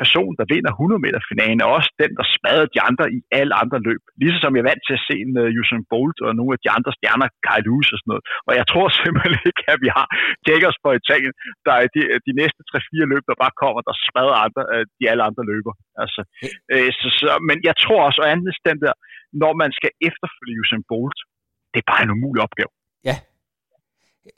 [0.02, 3.54] person, der vinder 100 meter finalen, er også den, der smadrer de andre i alle
[3.62, 4.04] andre løb.
[4.22, 6.62] Ligesom som jeg er vant til at se en uh, Usain Bolt og nogle af
[6.64, 8.26] de andre stjerner, Kyle Lewis og sådan noget.
[8.48, 10.06] Og jeg tror simpelthen ikke, at vi har
[10.48, 11.34] Jaggers på Italien,
[11.66, 15.04] der er de, de næste 3-4 løb, der bare kommer, der smadrer andre, uh, de
[15.12, 15.74] alle andre løber.
[16.04, 16.22] Altså,
[16.74, 18.94] øh, så, så, men jeg tror også, og andet den der,
[19.44, 21.20] når man skal efterfølge Usain Bolt,
[21.72, 22.72] det er bare en umulig opgave.
[23.10, 23.16] Ja,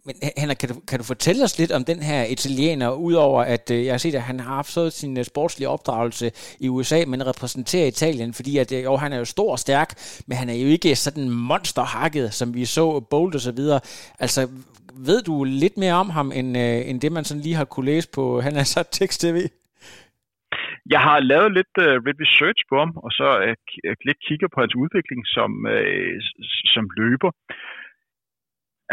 [0.06, 3.72] men Henrik, kan du, kan du fortælle os lidt om den her italiener, udover at
[3.72, 7.00] øh, jeg har set, at han har haft så sin øh, sportslige opdragelse i USA,
[7.08, 9.90] men repræsenterer Italien, fordi at, øh, jo, han er jo stor og stærk,
[10.28, 13.80] men han er jo ikke sådan monsterhakket, som vi så Bolt og så videre.
[14.20, 14.42] Altså,
[15.08, 17.86] ved du lidt mere om ham, end, øh, end det man sådan lige har kunne
[17.86, 19.38] læse på, han er så tekst-tv?
[20.94, 23.28] Jeg har lavet lidt, uh, lidt research på ham, og så
[23.88, 26.16] uh, lidt kigger på hans udvikling som, uh,
[26.74, 27.32] som løber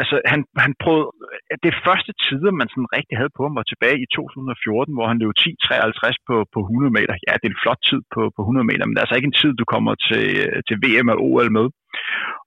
[0.01, 1.11] altså han, han prøvede,
[1.67, 5.21] det første tider, man sådan rigtig havde på ham, var tilbage i 2014, hvor han
[5.23, 7.15] løb 10.53 på, på 100 meter.
[7.27, 9.31] Ja, det er en flot tid på, på 100 meter, men det er altså ikke
[9.33, 10.27] en tid, du kommer til,
[10.69, 11.67] til VM og OL med.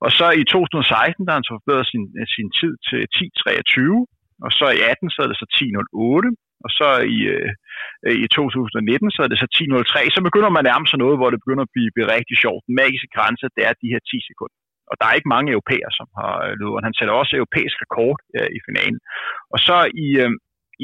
[0.06, 4.65] Og så i 2016, der han så forbedret sin, sin tid til 10.23, og så
[4.77, 6.29] i 18, så er det så 10.08,
[6.65, 7.49] og så i, øh,
[8.25, 10.15] i 2019, så er det så 10.03.
[10.15, 12.62] Så begynder man at nærme sig noget, hvor det begynder at blive, blive rigtig sjovt.
[12.67, 14.58] Den magiske grænse, det er de her 10 sekunder
[14.89, 17.75] og der er ikke mange europæer, som har øh, løbet, og Han sætter også europæisk
[17.85, 18.99] rekord øh, i finalen.
[19.53, 20.31] Og så i, øh,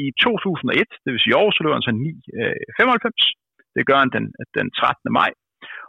[0.02, 2.00] i 2001, det vil sige i år, så løber han så 9,95.
[2.40, 3.36] Øh,
[3.76, 4.24] det gør han den,
[4.58, 5.12] den 13.
[5.18, 5.30] maj.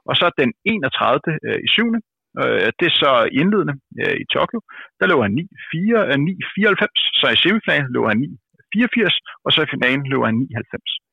[0.10, 1.20] Og så den 31.
[1.48, 1.86] Øh, i 7.
[2.42, 4.60] Øh, det er så indledende øh, i Tokyo.
[5.00, 5.46] Der løber han 9,94.
[6.62, 9.16] Øh, så i semifinalen løber han 9,84.
[9.46, 11.12] Og så i finalen løber han 9,90.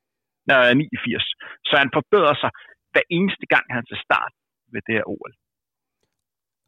[0.51, 1.23] Nej, 89.
[1.69, 2.51] Så han forbedrer sig
[2.91, 4.33] hver eneste gang, han til start
[4.73, 5.33] ved det her OL.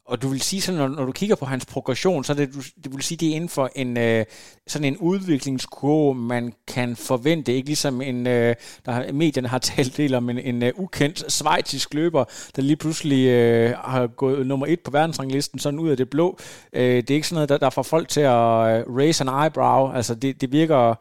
[0.06, 2.60] Og du vil sige, sådan, når, når du kigger på hans progression, så det, du,
[2.84, 4.24] det vil sige, det er inden for en, øh,
[4.66, 7.54] sådan en udviklingskurve, man kan forvente.
[7.54, 8.54] Ikke ligesom en, øh,
[8.86, 12.24] der medierne har talt del om en, en øh, ukendt svejtisk løber,
[12.56, 16.38] der lige pludselig øh, har gået nummer et på verdensranglisten, sådan ud af det blå.
[16.72, 19.44] Øh, det er ikke sådan noget, der, der får folk til at øh, raise an
[19.44, 19.92] eyebrow.
[19.92, 20.94] Altså, det, det virker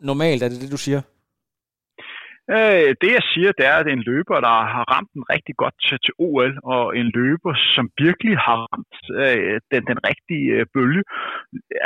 [0.00, 1.00] normalt, er det det, du siger?
[2.56, 5.76] Øh, det jeg siger, det er, at en løber, der har ramt den rigtig godt
[5.86, 10.66] til, til OL, og en løber, som virkelig har ramt øh, den, den rigtige øh,
[10.74, 11.02] bølge,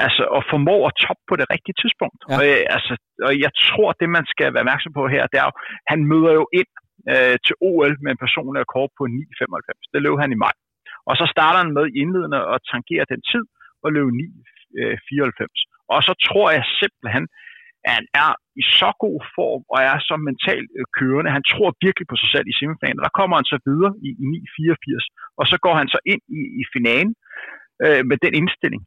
[0.05, 2.21] altså, og formår at toppe på det rigtige tidspunkt.
[2.23, 2.35] Ja.
[2.35, 2.93] Og, øh, altså,
[3.29, 5.55] og jeg tror, det man skal være opmærksom på her, det er jo,
[5.93, 6.71] han møder jo ind
[7.13, 9.93] øh, til OL med en personlig rekord på 9,95.
[9.95, 10.55] Det løb han i maj.
[11.09, 13.45] Og så starter han med indledende og tangerer den tid
[13.85, 15.59] og løb 9,94.
[15.93, 17.25] Og så tror jeg simpelthen,
[17.87, 21.31] at han er i så god form og er så mentalt øh, kørende.
[21.39, 23.05] Han tror virkelig på sig selv i semifinalen.
[23.07, 25.07] Der kommer han så videre i, i 9-84,
[25.41, 27.13] og så går han så ind i, i finalen
[27.85, 28.83] øh, med den indstilling.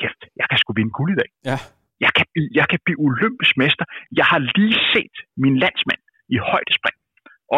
[0.00, 1.30] Kæft, jeg kan sgu vinde guld i dag.
[1.50, 1.58] Ja.
[2.04, 2.26] Jeg kan,
[2.60, 3.84] jeg kan blive olympisk mester.
[4.20, 6.02] Jeg har lige set min landsmand
[6.34, 6.98] i højdespring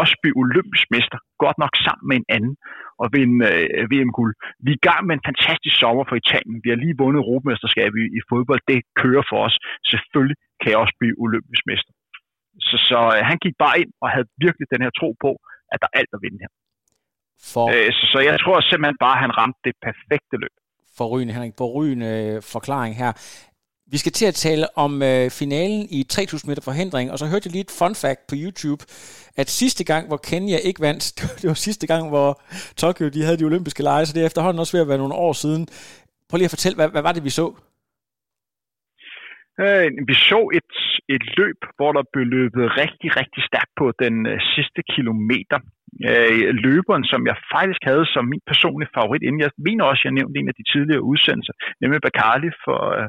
[0.00, 2.54] også blive olympisk mester, godt nok sammen med en anden,
[3.02, 4.32] og vinde øh, VM-guld.
[4.64, 6.56] Vi er i gang med en fantastisk sommer for Italien.
[6.64, 8.60] Vi har lige vundet Europamesterskab i, i fodbold.
[8.70, 9.56] Det kører for os.
[9.92, 11.92] Selvfølgelig kan jeg også blive olympisk mester.
[12.68, 15.30] Så, så øh, han gik bare ind og havde virkelig den her tro på,
[15.72, 16.52] at der er alt at vinde her.
[17.52, 17.64] For...
[17.74, 20.56] Øh, så, så jeg tror simpelthen bare, at han ramte det perfekte løb.
[20.98, 21.54] Forrygende, Henrik.
[21.64, 23.12] Forrygende øh, forklaring her.
[23.92, 27.46] Vi skal til at tale om øh, finalen i 3000 meter forhindring, og så hørte
[27.46, 28.82] jeg lige et fun fact på YouTube,
[29.40, 31.04] at sidste gang, hvor Kenya ikke vandt,
[31.40, 32.28] det var sidste gang, hvor
[32.76, 35.20] Tokyo de havde de olympiske lege, så det er efterhånden også ved at være nogle
[35.26, 35.62] år siden.
[36.28, 37.46] Prøv lige at fortælle, hvad, hvad var det, vi så?
[39.64, 40.74] Øh, vi så et,
[41.14, 45.58] et løb, hvor der blev løbet rigtig, rigtig stærkt på den øh, sidste kilometer
[46.08, 50.16] øh, løberen, som jeg faktisk havde som min personlige favorit, inden jeg mener også, jeg
[50.18, 53.08] nævnte en af de tidligere udsendelser, nemlig Bakali for, øh,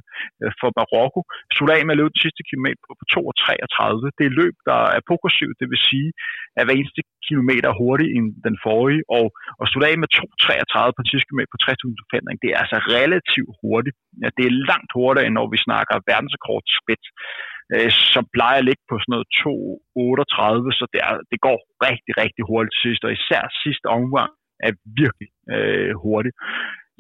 [0.59, 1.21] for Marokko,
[1.55, 4.17] slutte løb den sidste kilometer på, på 2.33.
[4.17, 6.09] Det er løb, der er progressivt, det vil sige,
[6.57, 9.25] at hver eneste kilometer hurtigere end den forrige, og
[9.59, 13.53] og slutte af med 2.33 på 10 km på 60.000 forhindring, det er altså relativt
[13.61, 13.97] hurtigt.
[14.23, 17.05] Ja, det er langt hurtigere, end når vi snakker verdensrekord spidt
[17.73, 22.13] øh, som plejer at ligge på sådan noget 2,38, så det, er, det går rigtig,
[22.23, 24.31] rigtig hurtigt til sidst, og især sidste omgang
[24.67, 26.35] er virkelig øh, hurtigt.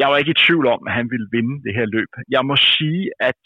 [0.01, 2.11] Jeg var ikke i tvivl om, at han ville vinde det her løb.
[2.35, 3.41] Jeg må sige, at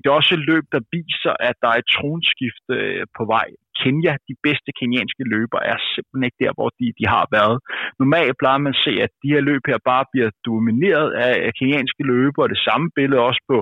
[0.00, 3.48] det er også et løb, der viser, at der er et tronskift øh, på vej.
[3.80, 7.56] Kenya, de bedste kenyanske løber, er simpelthen ikke der, hvor de, de har været.
[8.02, 12.02] Normalt plejer man at se, at de her løb her bare bliver domineret af kenyanske
[12.12, 13.56] løber, og det samme billede også på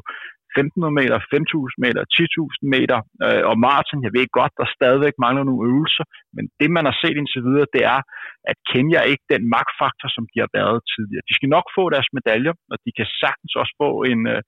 [0.57, 4.07] 1500 meter, 5000 meter, 10.000 meter øh, og maraton.
[4.07, 6.05] Jeg ved godt, der stadigvæk mangler nogle øvelser,
[6.37, 8.01] men det man har set indtil videre, det er,
[8.51, 11.29] at Kenya er ikke den magtfaktor, som de har været tidligere.
[11.31, 14.41] De skal nok få deres medaljer, og de kan sagtens også få en, øh,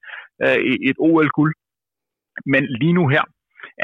[0.44, 0.58] øh
[0.90, 1.54] et OL-guld.
[2.52, 3.24] Men lige nu her,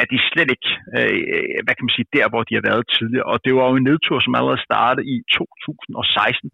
[0.01, 3.31] er de slet ikke, øh, hvad kan man sige, der hvor de har været tidligere.
[3.33, 6.51] Og det var jo en nedtur, som allerede startede i 2016,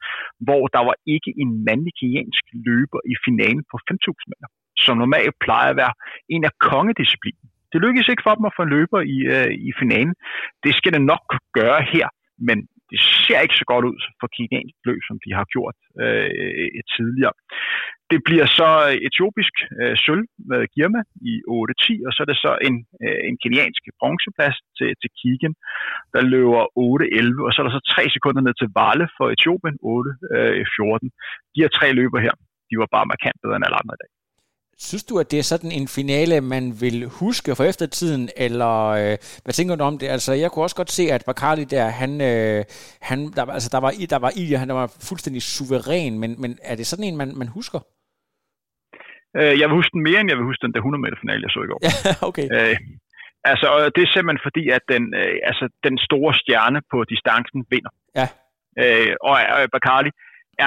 [0.47, 4.49] hvor der var ikke en mandlig kenyansk løber i finalen på 5.000 meter,
[4.85, 5.95] som normalt plejer at være
[6.35, 7.47] en af kongedisciplinen.
[7.73, 10.15] Det lykkedes ikke for dem at få en løber i, øh, i finalen.
[10.65, 11.27] Det skal det nok
[11.59, 12.07] gøre her,
[12.49, 12.59] men
[12.91, 17.37] det ser ikke så godt ud for kenyansk løb, som de har gjort øh, tidligere.
[18.13, 18.71] Det bliver så
[19.09, 23.37] etiopisk øh, sølv med Girma i 8-10, og så er det så en, øh, en
[23.43, 25.55] keniansk bronzeplads til, til Kigen,
[26.15, 29.77] der løber 8-11, og så er der så tre sekunder ned til Vale for Etiopien,
[29.83, 29.87] 8-14.
[30.35, 31.11] Øh,
[31.55, 32.35] de her tre løber her,
[32.69, 34.11] de var bare markant bedre end alle andre i dag.
[34.79, 39.17] Synes du, at det er sådan en finale, man vil huske for eftertiden, eller øh,
[39.45, 40.09] hvad tænker du om det?
[40.09, 42.65] Altså, jeg kunne også godt se, at Bacardi der, han, øh,
[43.01, 46.59] han der, altså, der var i, der var i, han var fuldstændig suveræn, men, men
[46.63, 47.81] er det sådan en, man, man husker?
[49.39, 51.43] Øh, jeg vil huske den mere, end jeg vil huske den der 100 meter finale,
[51.45, 51.81] jeg så i går.
[52.29, 52.47] Okay.
[52.57, 52.77] Øh,
[53.51, 57.93] altså, det er simpelthen fordi, at den, øh, altså, den store stjerne på distancen vinder.
[58.21, 58.27] Ja.
[58.83, 60.11] Øh, og, og Bacardi,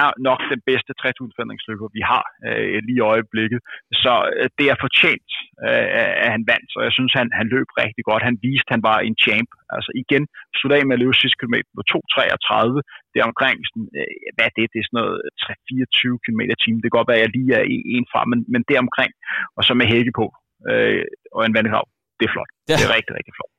[0.00, 3.60] er nok den bedste 3000 vi har øh, lige i øjeblikket.
[4.02, 5.30] Så øh, det er fortjent,
[5.66, 5.86] øh,
[6.24, 8.28] at han vandt, så jeg synes, han, han løb rigtig godt.
[8.30, 9.50] Han viste, at han var en champ.
[9.74, 10.24] Altså igen,
[10.58, 13.12] slutte af med at løbe sidste kilometer på 2.33.
[13.12, 14.66] Det er omkring, sådan, øh, hvad er det?
[14.72, 16.80] Det er sådan noget 3-24 km i timen.
[16.80, 17.64] Det kan godt være, at jeg lige er
[17.96, 19.12] en fra, men, men det er omkring.
[19.56, 20.26] Og så med hække på
[20.70, 21.04] øh,
[21.36, 21.86] og en vandegrav.
[22.18, 22.50] Det er flot.
[22.70, 22.76] Ja.
[22.78, 23.52] Det er rigtig, rigtig flot.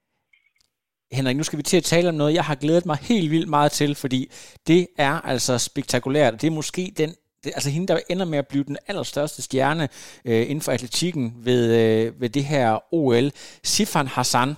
[1.11, 3.49] Henrik, nu skal vi til at tale om noget, jeg har glædet mig helt vildt
[3.49, 4.31] meget til, fordi
[4.67, 6.41] det er altså spektakulært.
[6.41, 9.89] Det er måske den det, altså hende, der ender med at blive den allerstørste stjerne
[10.25, 13.31] øh, inden for atletikken ved, øh, ved det her OL.
[13.63, 14.55] Sifan Hassan,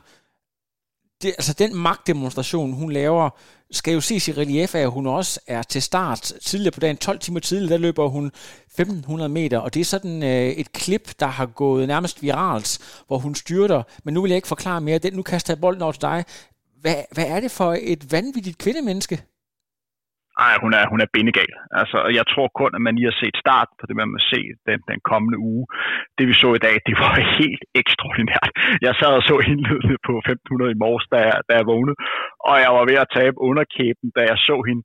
[1.24, 3.30] det, altså den magtdemonstration, hun laver,
[3.72, 6.98] skal jo ses i relief af, at hun også er til start tidligere på dagen.
[6.98, 11.20] 12 timer tidligere, der løber hun 1500 meter, og det er sådan øh, et klip,
[11.20, 13.84] der har gået nærmest viralt, hvor hun styrter.
[14.04, 14.98] Men nu vil jeg ikke forklare mere.
[14.98, 16.26] Den, nu kaster jeg bolden over til dig.
[16.82, 19.24] Hvad, hvad er det for et vanvittigt kvindemenneske?
[20.42, 21.54] Nej, hun er, hun er bindegal.
[21.82, 24.42] Altså, jeg tror kun, at man lige har set start på det, man må se
[24.68, 25.66] den, den kommende uge.
[26.18, 28.52] Det vi så i dag, det var helt ekstraordinært.
[28.86, 31.98] Jeg sad og så indledende på 1500 i morges, da jeg, da jeg vågnede,
[32.50, 34.84] og jeg var ved at tabe underkæben, da jeg så hende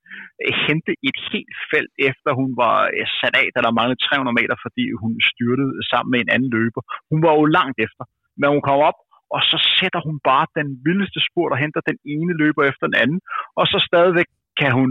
[0.66, 2.76] hente et helt felt, efter hun var
[3.20, 6.82] sat af, da der manglede 300 meter, fordi hun styrtede sammen med en anden løber.
[7.10, 8.04] Hun var jo langt efter,
[8.40, 8.98] men hun kom op,
[9.34, 12.98] og så sætter hun bare den vildeste spurt og henter den ene løber efter den
[13.02, 13.20] anden,
[13.58, 14.30] og så stadigvæk
[14.60, 14.90] kan hun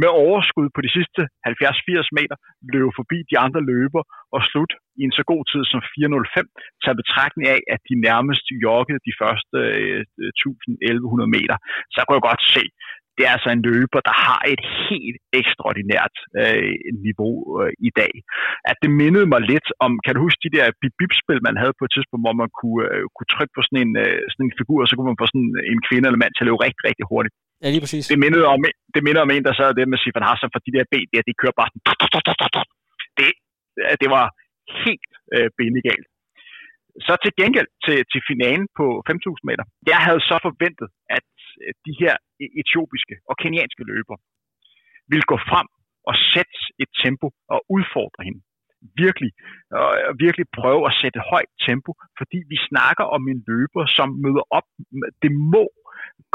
[0.00, 2.36] med overskud på de sidste 70-80 meter
[2.74, 4.02] løbe forbi de andre løber
[4.34, 8.44] og slut i en så god tid som 4.05, tager betragtning af, at de nærmest
[8.66, 10.00] joggede de første øh,
[10.44, 11.56] 1.100 meter.
[11.92, 12.64] Så jeg godt se,
[13.20, 16.72] det er altså en løber, der har et helt ekstraordinært øh,
[17.06, 18.12] niveau øh, i dag.
[18.70, 21.84] At det mindede mig lidt om, kan du huske de der bip-bip-spil, man havde på
[21.86, 24.78] et tidspunkt, hvor man kunne, øh, kunne trykke på sådan en, øh, sådan en figur,
[24.82, 27.04] og så kunne man få sådan en kvinde eller mand til at løbe rigtig, rigtig
[27.12, 27.34] hurtigt.
[27.62, 28.04] Ja, lige præcis.
[28.12, 28.58] Det mindede om,
[28.94, 31.22] det mindede om en, der sad der med Sifan Hassan, for de der ben der,
[31.28, 31.82] de kører bare sådan...
[33.18, 33.30] Det,
[34.02, 34.26] det var
[34.84, 36.06] helt øh, benegalt.
[37.06, 39.64] Så til gengæld til, til finalen på 5.000 meter.
[39.92, 41.28] Jeg havde så forventet, at
[41.62, 44.16] øh, de her e-, etiopiske og kenianske løber
[45.12, 45.68] ville gå frem
[46.08, 48.40] og sætte et tempo og udfordre hende.
[49.02, 49.32] Virkelig,
[49.76, 54.44] øh, virkelig prøve at sætte højt tempo, fordi vi snakker om en løber, som møder
[54.58, 54.66] op.
[55.22, 55.64] Det må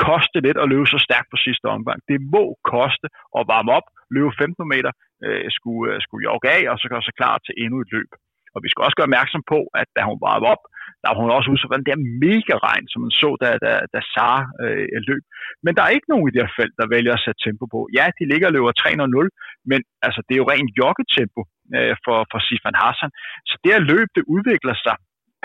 [0.07, 1.97] koste lidt at løbe så stærkt på sidste omgang.
[2.11, 2.43] Det må
[2.75, 4.91] koste at varme op, løbe 15 meter,
[5.25, 8.11] øh, skulle, øh, skulle jogge af, og så gøre sig klar til endnu et løb.
[8.55, 10.63] Og vi skal også gøre opmærksom på, at da hun varmede op,
[11.01, 13.71] der var hun også udsat for den der mega regn, som man så, da, da,
[13.93, 15.23] da Sara øh, løb.
[15.63, 17.79] Men der er ikke nogen i det her felt, der vælger at sætte tempo på.
[17.97, 19.29] Ja, de ligger og løber 3.00,
[19.71, 21.41] men altså, det er jo rent joggetempo
[21.75, 23.11] øh, for, for Sifan Hassan.
[23.49, 24.95] Så det her løb, det udvikler sig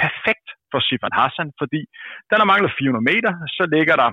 [0.05, 1.81] perfekt for Sifan Hassan, fordi
[2.31, 4.11] den har manglet 400 meter, så ligger der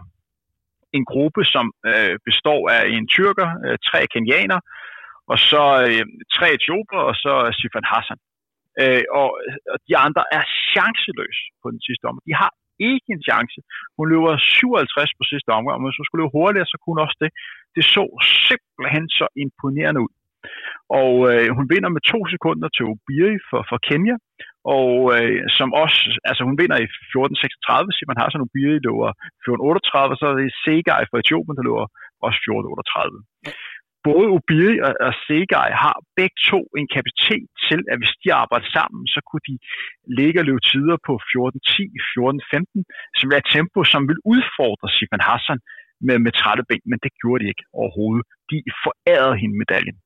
[0.98, 4.60] en gruppe, som øh, består af en tyrker, øh, tre kenianer,
[5.32, 6.04] og så øh,
[6.36, 8.20] tre etioper, og så Sifan Hassan.
[8.82, 9.30] Øh, og,
[9.74, 12.26] og de andre er chanceløse på den sidste omgang.
[12.32, 12.52] De har
[12.92, 13.60] ikke en chance.
[13.98, 17.06] Hun løber 57 på sidste omgang, men hvis hun skulle løbe hurtigere, så kunne hun
[17.06, 17.32] også det.
[17.76, 18.04] Det så
[18.48, 20.14] simpelthen så imponerende ud.
[21.02, 24.16] Og øh, hun vinder med to sekunder til Obiri for, for Kenya,
[24.78, 29.10] og øh, som også, altså hun vinder i 14.36, siger man har sådan Obiri løber
[29.46, 31.86] 14.38, så er det Segai fra Etiopien, der løber
[32.26, 33.52] også 14.38.
[34.08, 38.70] både Obiri og, og Segai har begge to en kapacitet til, at hvis de arbejder
[38.78, 39.56] sammen, så kunne de
[40.20, 45.28] ligge og løbe tider på 14.10, 14.15, som er et tempo, som vil udfordre Sifan
[45.30, 45.60] Hassan
[46.08, 48.24] med, med trætte ben, men det gjorde de ikke overhovedet.
[48.52, 49.98] De forærede hende medaljen.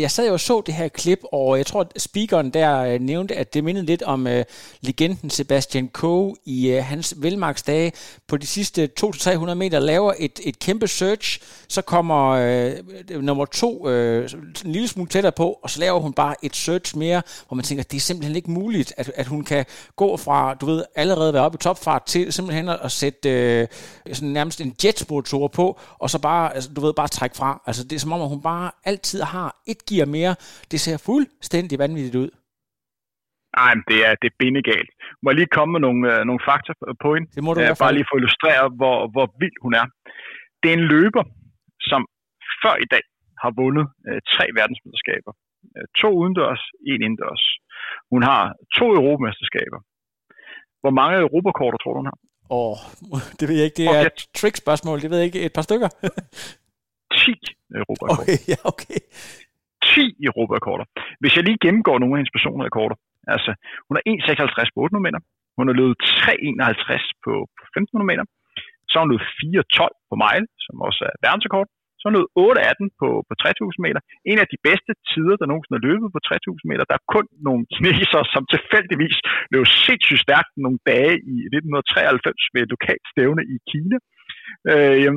[0.00, 3.00] Jeg sad jo og så det her klip, og jeg tror, at speakeren der øh,
[3.00, 4.44] nævnte, at det mindede lidt om øh,
[4.80, 7.92] legenden Sebastian Coe i øh, hans velmarksdage.
[8.26, 12.72] På de sidste 200-300 meter laver et, et kæmpe search, så kommer øh,
[13.20, 14.30] nummer to øh,
[14.64, 17.64] en lille smule tættere på, og så laver hun bare et search mere, hvor man
[17.64, 19.64] tænker, at det er simpelthen ikke muligt, at, at hun kan
[19.96, 23.66] gå fra, du ved, allerede være oppe i topfart til simpelthen at sætte øh,
[24.12, 27.62] sådan nærmest en jetmotor på, og så bare, altså, du ved, bare trække fra.
[27.66, 30.34] Altså det er som om, at hun bare altid har et gear mere.
[30.70, 32.30] Det ser fuldstændig vanvittigt ud.
[33.58, 34.90] Nej, det er, det er bindegalt.
[35.22, 36.72] Må jeg lige komme med nogle, øh, nogle fakta
[37.04, 37.26] på hende?
[37.36, 39.86] Det må du Bare lige for at illustrere, hvor, hvor vild hun er.
[40.60, 41.24] Det er en løber,
[41.90, 42.00] som
[42.62, 43.04] før i dag
[43.42, 45.32] har vundet øh, tre verdensmesterskaber.
[45.76, 47.44] Øh, to udendørs, en indendørs.
[48.12, 48.42] Hun har
[48.78, 49.80] to europamesterskaber.
[50.82, 52.18] Hvor mange europakorter tror du, hun har?
[52.50, 52.78] Åh,
[53.12, 53.78] oh, det ved jeg ikke.
[53.80, 54.10] Det er okay.
[54.12, 54.96] et trick-spørgsmål.
[55.02, 55.42] Det ved jeg ikke.
[55.46, 55.88] Et par stykker?
[57.14, 57.32] 10
[57.80, 58.22] europakorter.
[58.22, 59.00] Okay, ja, okay.
[59.98, 60.86] 10 europarekorder.
[61.20, 62.96] Hvis jeg lige gennemgår nogle af hendes personrekorder,
[63.34, 63.50] altså
[63.86, 65.20] hun er 1,56 på 800 meter,
[65.58, 68.24] hun har løbet 3,51 på, på 1500 meter,
[68.88, 69.28] så har hun løbet
[69.80, 73.82] 4,12 på mile, som også er verdensrekord, så har hun løbet 8,18 på, på 3000
[73.86, 74.00] meter.
[74.30, 76.84] En af de bedste tider, der nogensinde har løbet på 3000 meter.
[76.90, 79.16] Der er kun nogle kinesere, som tilfældigvis
[79.52, 83.96] løb sindssygt stærkt nogle dage i 1993 ved et lokalt stævne i Kina.
[84.72, 85.12] Øh,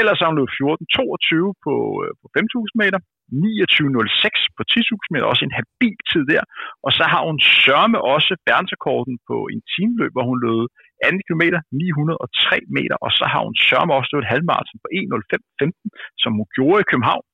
[0.00, 3.00] ellers har hun løbet 14.22 på, øh, på 5000 meter,
[3.32, 6.42] 29.06 på 10.000 meter, også en habil tid der.
[6.86, 10.68] Og så har hun sørme også verdensrekorden på en timeløb, hvor hun løb
[11.04, 16.30] 2 km 903 meter, og så har hun sørme også løbet halvmarathon på 1.05.15, som
[16.38, 17.26] hun gjorde i København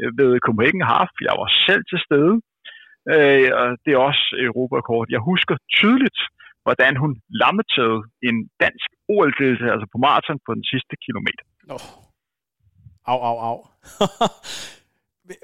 [0.00, 1.14] øh, ved Copenhagen Half.
[1.28, 2.34] Jeg var selv til stede,
[3.14, 5.08] øh, og det er også Europakort.
[5.14, 6.20] Jeg husker tydeligt,
[6.64, 9.30] hvordan hun lammetede en dansk ol
[9.72, 11.44] altså på maraton på den sidste kilometer.
[11.70, 11.76] Oh.
[13.06, 14.06] Au, au, au.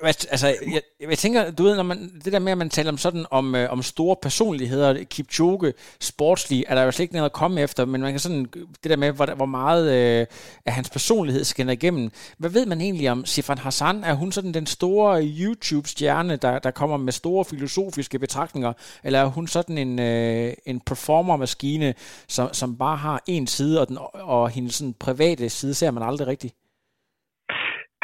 [0.03, 2.99] Altså, jeg, jeg tænker, du ved, når man, det der med, at man taler om
[2.99, 7.33] sådan om, øh, om store personligheder, Kipchoge, sportslige, er der jo slet ikke noget at
[7.33, 8.45] komme efter, men man kan sådan,
[8.83, 10.27] det der med, hvor, hvor meget øh,
[10.67, 12.11] af hans personlighed skinner igennem.
[12.39, 14.05] Hvad ved man egentlig om Sifan Hassan?
[14.05, 18.73] Er hun sådan den store YouTube-stjerne, der, der kommer med store filosofiske betragtninger,
[19.05, 21.95] eller er hun sådan en, øh, en performer-maskine,
[22.29, 26.03] som, som bare har en side, og, den, og hendes sådan private side ser man
[26.03, 26.55] aldrig rigtigt?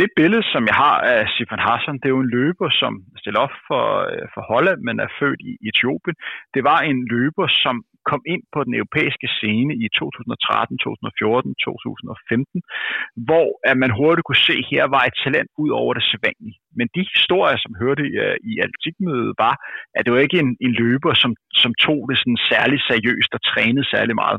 [0.00, 3.40] Det billede, som jeg har af Sifan Hassan, det er jo en løber, som stiller
[3.46, 6.16] op for, øh, for Holland, men er født i Etiopien.
[6.54, 7.76] Det var en løber, som
[8.10, 12.62] kom ind på den europæiske scene i 2013, 2014, 2015,
[13.28, 16.58] hvor at man hurtigt kunne se, at her var et talent ud over det sædvanlige.
[16.78, 18.14] Men de historier, som hørte i,
[18.50, 19.54] i atletikmødet, var,
[19.96, 21.32] at det var ikke en, en løber, som,
[21.62, 24.38] som tog det sådan særligt seriøst og trænede særlig meget.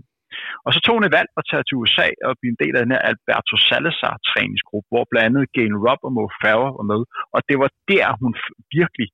[0.66, 2.82] Og så tog hun et valg at tage til USA og blive en del af
[2.84, 7.02] den her Alberto Salazar træningsgruppe, hvor blandt andet Gail Rupp og Mo Farah var med.
[7.36, 8.34] Og det var der, hun
[8.80, 9.10] virkelig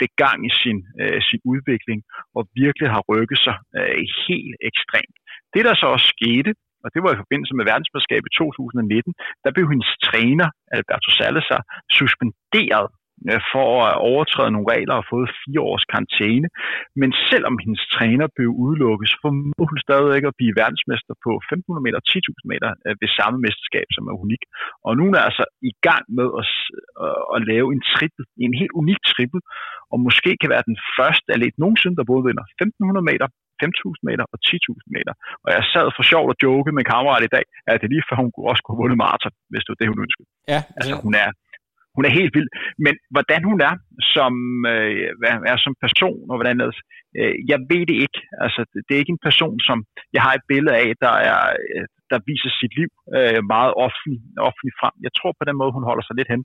[0.00, 2.00] fik gang i sin, øh, sin udvikling
[2.36, 5.16] og virkelig har rykket sig øh, helt ekstremt.
[5.54, 6.50] Det der så også skete,
[6.84, 9.12] og det var i forbindelse med verdensmesterskabet i 2019,
[9.44, 11.62] der blev hendes træner, Alberto Salazar,
[11.98, 12.88] suspenderet
[13.52, 16.48] for at overtræde nogle regler og fået fire års karantæne.
[17.00, 21.30] Men selvom hendes træner blev udelukket, så formår hun stadig ikke at blive verdensmester på
[21.36, 24.42] 1500 meter og 10.000 meter øh, ved samme mesterskab, som er unik.
[24.86, 26.46] Og nu er altså i gang med at,
[27.34, 29.40] at lave en trippel, en helt unik trippel,
[29.92, 33.26] og måske kan være den første atlet nogensinde, der både vinder 1500 meter,
[33.64, 35.12] 5.000 meter og 10.000 meter.
[35.44, 38.06] Og jeg sad for sjovt og joke med en kammerat i dag, at det lige
[38.08, 40.26] før hun også kunne have vundet maraton, hvis det var det, hun ønskede.
[40.52, 41.28] Ja, altså, hun er
[41.96, 42.50] hun er helt vild.
[42.84, 43.74] Men hvordan hun er
[44.14, 44.32] som,
[44.72, 44.92] øh,
[45.52, 46.80] er som person, og hvordan ellers,
[47.18, 48.20] øh, jeg ved det ikke.
[48.44, 49.78] Altså, det er ikke en person, som
[50.14, 51.42] jeg har et billede af, der, er,
[51.74, 54.94] øh, der viser sit liv øh, meget offentligt offentlig frem.
[55.06, 56.42] Jeg tror på den måde, hun holder sig lidt hen,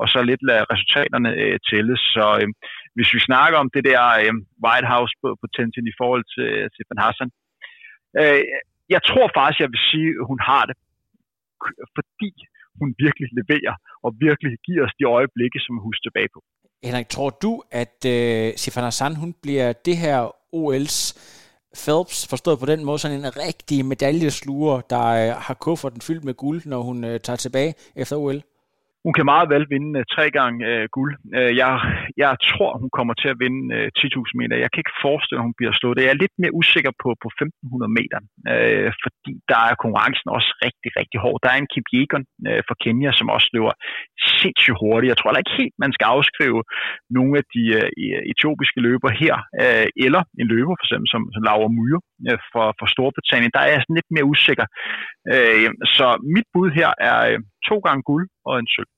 [0.00, 1.94] og så lidt lader resultaterne øh, tælle.
[2.14, 2.48] Så øh,
[2.96, 5.28] hvis vi snakker om det der øh, White House på,
[5.92, 7.30] i forhold til, til Van Hassan,
[8.20, 8.42] øh,
[8.94, 10.76] jeg tror faktisk, jeg vil sige, at hun har det,
[11.96, 12.30] fordi
[12.80, 16.40] hun virkelig leverer, og virkelig giver os de øjeblikke, som vi husker tilbage på.
[16.88, 20.18] Henrik, tror du, at øh, Sifan Hassan, hun bliver det her
[20.60, 20.98] OL's
[21.82, 26.34] Phelps, forstået på den måde, sådan en rigtig medaljesluger, der øh, har kufferten fyldt med
[26.34, 28.42] guld, når hun øh, tager tilbage efter OL?
[29.04, 31.12] Hun kan meget vel vinde øh, tre gange øh, guld.
[31.38, 31.72] Øh, jeg,
[32.24, 34.62] Jeg tror, hun kommer til at vinde øh, 10.000 meter.
[34.64, 36.04] Jeg kan ikke forestille, at hun bliver slået.
[36.06, 38.18] Jeg er lidt mere usikker på, på 1.500 meter,
[38.52, 41.38] øh, fordi der er konkurrencen også rigtig, rigtig hård.
[41.42, 43.74] Der er en Kip Yegon øh, fra Kenya, som også løber
[44.40, 45.10] sindssygt hurtigt.
[45.10, 46.60] Jeg tror heller ikke helt, man skal afskrive
[47.16, 47.88] nogle af de øh,
[48.32, 52.64] etiopiske løber her, øh, eller en løber for eksempel som, som Laura Myre øh, fra,
[52.78, 53.54] for Storbritannien.
[53.56, 54.66] Der er jeg sådan lidt mere usikker.
[55.32, 57.38] Øh, så mit bud her er øh,
[57.68, 58.93] to gange guld og en sølv.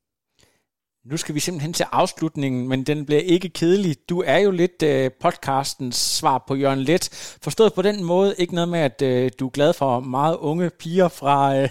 [1.11, 3.97] Nu skal vi simpelthen til afslutningen, men den bliver ikke kedelig.
[4.09, 7.37] Du er jo lidt øh, podcastens svar på Jørgen Let.
[7.43, 10.71] Forstået på den måde, ikke noget med, at øh, du er glad for meget unge
[10.71, 11.57] piger fra...
[11.57, 11.69] Øh,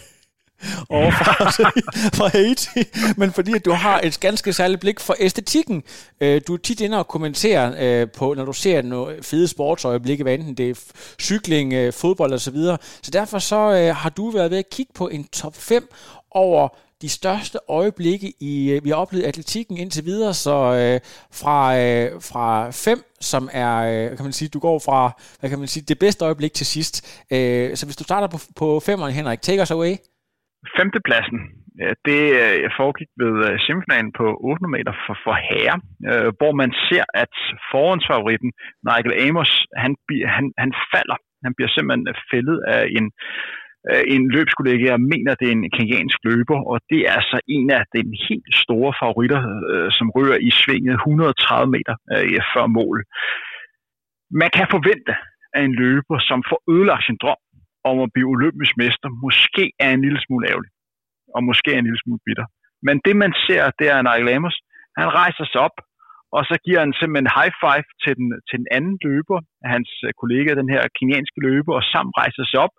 [0.90, 1.52] over fra,
[2.18, 2.84] fra Haiti,
[3.18, 5.84] men fordi at du har et ganske særligt blik for æstetikken.
[6.22, 10.24] Øh, du er tit inde og kommenterer øh, på, når du ser nogle fede sportsøjeblikke,
[10.24, 10.76] hvad enten det er
[11.22, 12.40] cykling, øh, fodbold osv.
[12.40, 12.78] Så, videre.
[13.02, 15.90] så derfor så har du været ved at kigge på en top 5
[16.32, 16.70] over
[17.02, 20.98] de største øjeblikke, i øh, vi har oplevet atletikken indtil videre, så øh,
[21.42, 22.48] fra, øh, fra
[22.86, 23.00] fem,
[23.32, 25.00] som er, øh, kan man sige, du går fra,
[25.40, 26.96] hvad kan man sige, det bedste øjeblik til sidst.
[27.36, 29.94] Øh, så hvis du starter på, på femmeren, Henrik, take us away.
[30.78, 31.40] Femtepladsen,
[32.08, 35.78] det øh, jeg foregik ved øh, semifinalen på 800 meter for, for herre,
[36.10, 37.34] øh, hvor man ser, at
[37.72, 38.52] forhåndsfavoritten
[38.90, 39.52] Michael Amos,
[39.84, 39.92] han,
[40.36, 41.18] han, han falder.
[41.46, 43.06] Han bliver simpelthen fældet af en
[43.92, 47.68] Øh, en løbskollega, jeg mener, det er en kenyansk løber, og det er altså en
[47.78, 52.98] af den helt store favoritter, øh, som rører i svinget 130 meter øh, før mål.
[54.42, 55.14] Man kan forvente,
[55.56, 57.42] at en løber, som får ødelagt sin drøm
[57.90, 60.72] om at blive olympisk mester, måske er en lille smule ærgerlig,
[61.36, 62.46] og måske er en lille smule bitter.
[62.88, 64.56] Men det man ser, det er Nigel Amos,
[65.00, 65.78] han rejser sig op,
[66.36, 69.38] og så giver han simpelthen high five til den, til den anden løber,
[69.74, 69.90] hans
[70.22, 72.76] kollega, den her kenyanske løber, og sammen rejser sig op,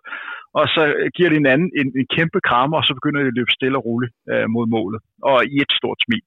[0.59, 0.81] og så
[1.15, 3.85] giver de hinanden en, en kæmpe krammer, og så begynder de at løbe stille og
[3.87, 4.99] roligt øh, mod målet,
[5.29, 6.25] og i et stort smil.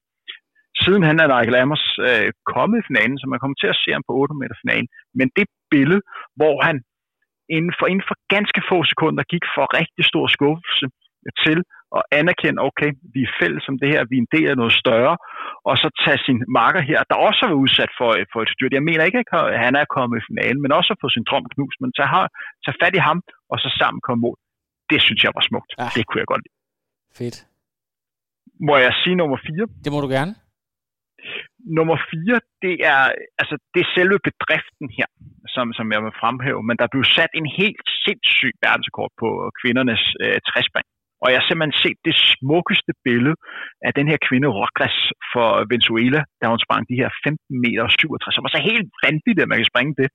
[0.83, 3.89] Siden han er Nigel Amos øh, kommet i finalen, så man kommer til at se
[3.95, 6.01] ham på 8 meter finalen, men det billede,
[6.39, 6.77] hvor han
[7.55, 10.85] inden for, inden for ganske få sekunder gik for rigtig stor skuffelse
[11.43, 11.57] til
[11.97, 14.75] at anerkende, okay, vi er fælles som det her, vi er en del af noget
[14.83, 15.15] større,
[15.69, 18.77] og så tage sin marker her, der også har været udsat for, for et styrt.
[18.77, 21.77] Jeg mener ikke, at han er kommet i finalen, men også få sin drøm knust,
[21.81, 22.27] men tage,
[22.63, 23.17] tage fat i ham,
[23.51, 24.37] og så sammen komme mål.
[24.91, 25.71] Det synes jeg var smukt.
[25.79, 25.87] Ja.
[25.95, 26.57] Det kunne jeg godt lide.
[27.19, 27.37] Fedt.
[28.67, 29.67] Må jeg sige nummer 4?
[29.83, 30.33] Det må du gerne.
[31.77, 33.01] Nummer 4, det er,
[33.41, 35.09] altså, det er selve bedriften her,
[35.53, 39.29] som, som jeg vil fremhæve, men der blev sat en helt sindssyg verdensrekord på
[39.59, 40.87] kvindernes øh, træspring.
[41.23, 43.35] Og jeg har simpelthen set det smukkeste billede
[43.87, 44.97] af den her kvinde, Rogres
[45.33, 48.89] for Venezuela, da hun sprang de her 15 meter og 67, som var så helt
[49.05, 50.09] vanvittigt, at man kan springe det.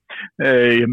[0.47, 0.89] Øh,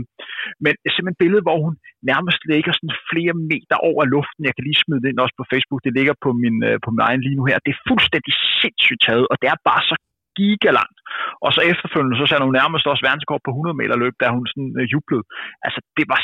[0.63, 1.73] men simpelthen et billede, hvor hun
[2.11, 4.47] nærmest ligger sådan flere meter over luften.
[4.47, 5.81] Jeg kan lige smide det ind også på Facebook.
[5.87, 7.57] Det ligger på min, øh, på min egen lige nu her.
[7.65, 9.95] Det er fuldstændig sindssygt taget, og det er bare så
[10.37, 10.99] gigalangt.
[11.45, 14.45] Og så efterfølgende, så satte hun nærmest også verdenskort på 100 meter løb, da hun
[14.51, 15.25] sådan øh, jublede.
[15.65, 16.21] Altså, det var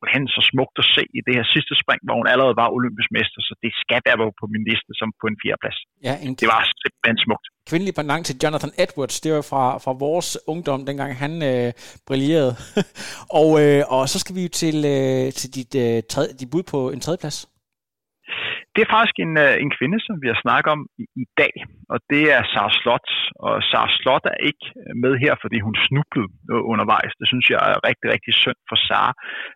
[0.00, 3.08] simpelthen så smukt at se i det her sidste spring, hvor hun allerede var olympisk
[3.16, 5.78] mester, så det skal være på min liste som på en fjerdeplads.
[6.08, 7.46] Ja, en det var simpelthen smukt.
[7.70, 11.68] Kvindelig pendant til Jonathan Edwards, det var fra, fra vores ungdom, dengang han øh,
[12.08, 12.54] brillerede.
[13.40, 16.64] og, øh, og så skal vi jo til, øh, til dit, øh, tredje, dit bud
[16.72, 17.38] på en tredjeplads.
[18.74, 21.54] Det er faktisk en, øh, en kvinde, som vi har snakket om i, i dag,
[21.92, 23.08] og det er Sara Slot.
[23.46, 24.66] Og Sara Slot er ikke
[25.04, 27.12] med her, fordi hun snublede undervejs.
[27.20, 29.12] Det synes jeg er rigtig, rigtig synd for Sara.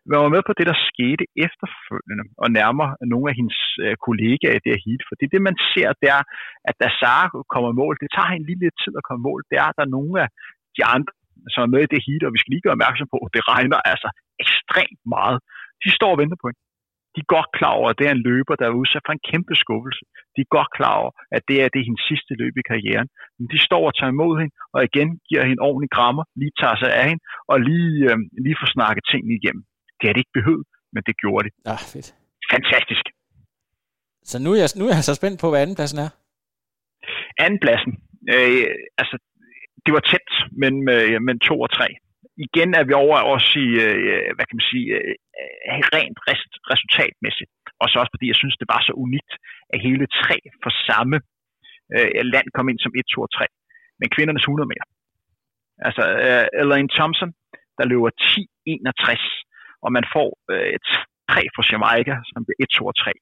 [0.07, 4.55] Men var med på det, der skete efterfølgende, og nærmer nogle af hendes øh, kollegaer
[4.57, 5.03] i det her heat.
[5.11, 6.23] Fordi det, man ser, det er,
[6.69, 9.29] at da Sara kommer i mål, det tager hende lige lidt tid at komme i
[9.29, 9.41] mål.
[9.51, 10.29] Det er, at der er nogle af
[10.77, 11.13] de andre,
[11.53, 13.43] som er med i det heat, og vi skal lige gøre opmærksom på, at det
[13.53, 14.09] regner altså
[14.45, 15.39] ekstremt meget.
[15.85, 16.63] De står og venter på hende
[17.15, 19.27] de er godt klar over, at det er en løber, der er udsat for en
[19.31, 20.05] kæmpe skuffelse.
[20.35, 23.09] De er godt klar over, at det er, det er hendes sidste løb i karrieren.
[23.39, 26.77] Men de står og tager imod hende, og igen giver hende ordentlig grammer, lige tager
[26.83, 29.65] sig af hende, og lige, øh, lige får snakket tingene igennem.
[29.97, 31.53] Det har det ikke behøvet, men det gjorde det.
[31.71, 32.09] Ja, fedt.
[32.55, 33.05] Fantastisk.
[34.31, 36.11] Så nu er, jeg, nu er jeg så spændt på, hvad andenpladsen er.
[37.47, 37.93] Andenpladsen,
[38.35, 38.65] øh,
[39.01, 39.17] altså
[39.85, 40.31] det var tæt,
[40.63, 41.89] men, øh, men to og tre
[42.47, 45.15] igen er vi over også i, øh, hvad kan man sige, øh,
[45.97, 46.19] rent
[46.73, 47.51] resultatmæssigt.
[47.81, 49.33] Og så også fordi jeg synes, det var så unikt,
[49.73, 51.17] at hele tre for samme
[51.95, 53.47] øh, land kom ind som 1, 2 og 3.
[54.01, 54.87] Men kvindernes 100 meter.
[55.87, 57.31] Altså øh, Elaine Thompson,
[57.79, 60.79] der løber 10-61, og man får øh,
[61.31, 63.13] 3 fra Jamaica, som bliver 1, 2 og 3.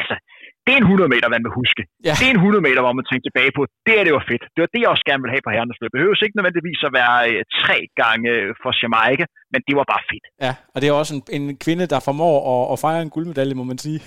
[0.00, 0.14] Altså,
[0.64, 1.82] det er en 100 meter, man vil huske.
[2.08, 2.14] Ja.
[2.20, 4.44] Det er en 100 meter, hvor man tænker tilbage på, det er det var fedt.
[4.54, 5.90] Det var det, jeg også gerne ville have på herrenes løb.
[5.92, 9.86] Det behøves ikke nødvendigvis at være øh, tre gange øh, for Jamaica, men det var
[9.92, 10.24] bare fedt.
[10.46, 13.54] Ja, og det er også en, en kvinde, der formår at, at fejre en guldmedalje,
[13.60, 13.98] må man sige.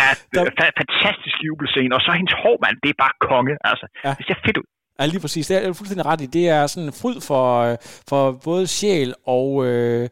[0.00, 3.54] ja, det er fa- fantastisk jubelscene, og så hendes hår, mand, det er bare konge.
[3.70, 4.12] Altså, ja.
[4.18, 4.68] det ser fedt ud.
[4.98, 5.44] Ja, lige præcis.
[5.48, 6.26] Det er fuldstændig ret i.
[6.38, 7.76] Det er sådan en fryd for, øh,
[8.10, 10.08] for både sjæl og øh,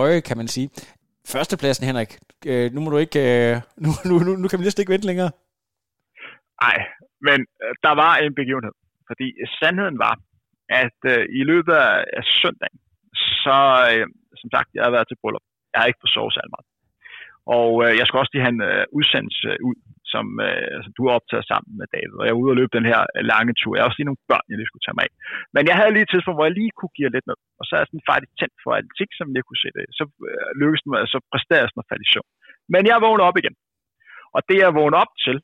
[0.00, 0.68] øje, kan man sige.
[1.32, 2.10] Førstepladsen, Henrik.
[2.46, 3.20] Øh, nu må du ikke...
[3.28, 5.30] Øh, nu, nu, nu, nu kan vi næsten ikke vente længere.
[6.64, 6.76] Nej,
[7.26, 8.74] men øh, der var en begivenhed.
[9.08, 9.26] Fordi
[9.60, 10.14] sandheden var,
[10.68, 12.78] at øh, i løbet af, af søndagen,
[13.44, 13.58] så
[13.92, 14.06] øh,
[14.40, 15.46] som sagt, jeg har været til bryllup.
[15.72, 16.68] Jeg har ikke på sove særlig meget.
[17.58, 19.76] Og øh, jeg skal også lige have en øh, udsendelse ud,
[20.14, 22.16] som, øh, altså, du optager sammen med David.
[22.18, 23.72] Og jeg er ude og løbe den her øh, lange tur.
[23.72, 25.12] Jeg har også lige nogle børn, jeg lige skulle tage mig af.
[25.54, 27.38] Men jeg havde lige et tidspunkt, hvor jeg lige kunne give lidt ned.
[27.58, 29.84] Og så er jeg sådan faktisk tændt for atletik, som jeg kunne se det.
[29.98, 32.30] Så øh, lykkedes det mig, så præsterede jeg sådan at falde i søvn.
[32.74, 33.56] Men jeg vågnede op igen.
[34.36, 35.36] Og det jeg vågnede op til,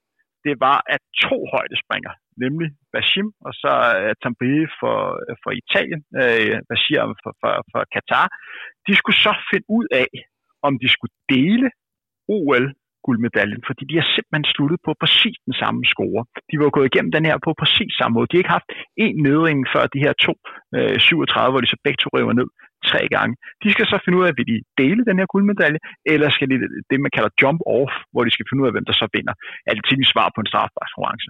[0.46, 2.12] det var, at to højdespringer,
[2.44, 7.52] nemlig Bashim og så øh, uh, Tambri for, øh, for Italien, uh, Bashir for, for,
[7.72, 8.26] for Katar,
[8.86, 10.10] de skulle så finde ud af,
[10.66, 11.68] om de skulle dele
[12.36, 12.64] OL
[13.06, 16.22] guldmedaljen, fordi de har simpelthen sluttet på præcis den samme score.
[16.50, 18.26] De var gået igennem den her på præcis samme måde.
[18.28, 18.70] De har ikke haft
[19.06, 20.34] en nedring før de her to
[20.76, 22.48] øh, 37, hvor de så begge to river ned
[22.90, 23.32] tre gange.
[23.62, 25.80] De skal så finde ud af, vil de dele den her guldmedalje,
[26.12, 26.56] eller skal de
[26.90, 29.34] det, man kalder jump off, hvor de skal finde ud af, hvem der så vinder.
[29.70, 31.28] Altingens svar på en strafbarskonkurrence.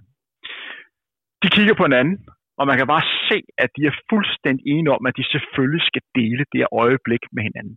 [1.42, 2.16] De kigger på en anden,
[2.58, 6.02] og man kan bare se, at de er fuldstændig enige om, at de selvfølgelig skal
[6.18, 7.76] dele det her øjeblik med hinanden.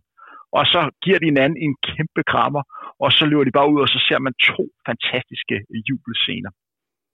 [0.58, 2.62] Og så giver de hinanden en kæmpe krammer,
[3.04, 5.56] og så løber de bare ud, og så ser man to fantastiske
[5.88, 6.50] jubelscener.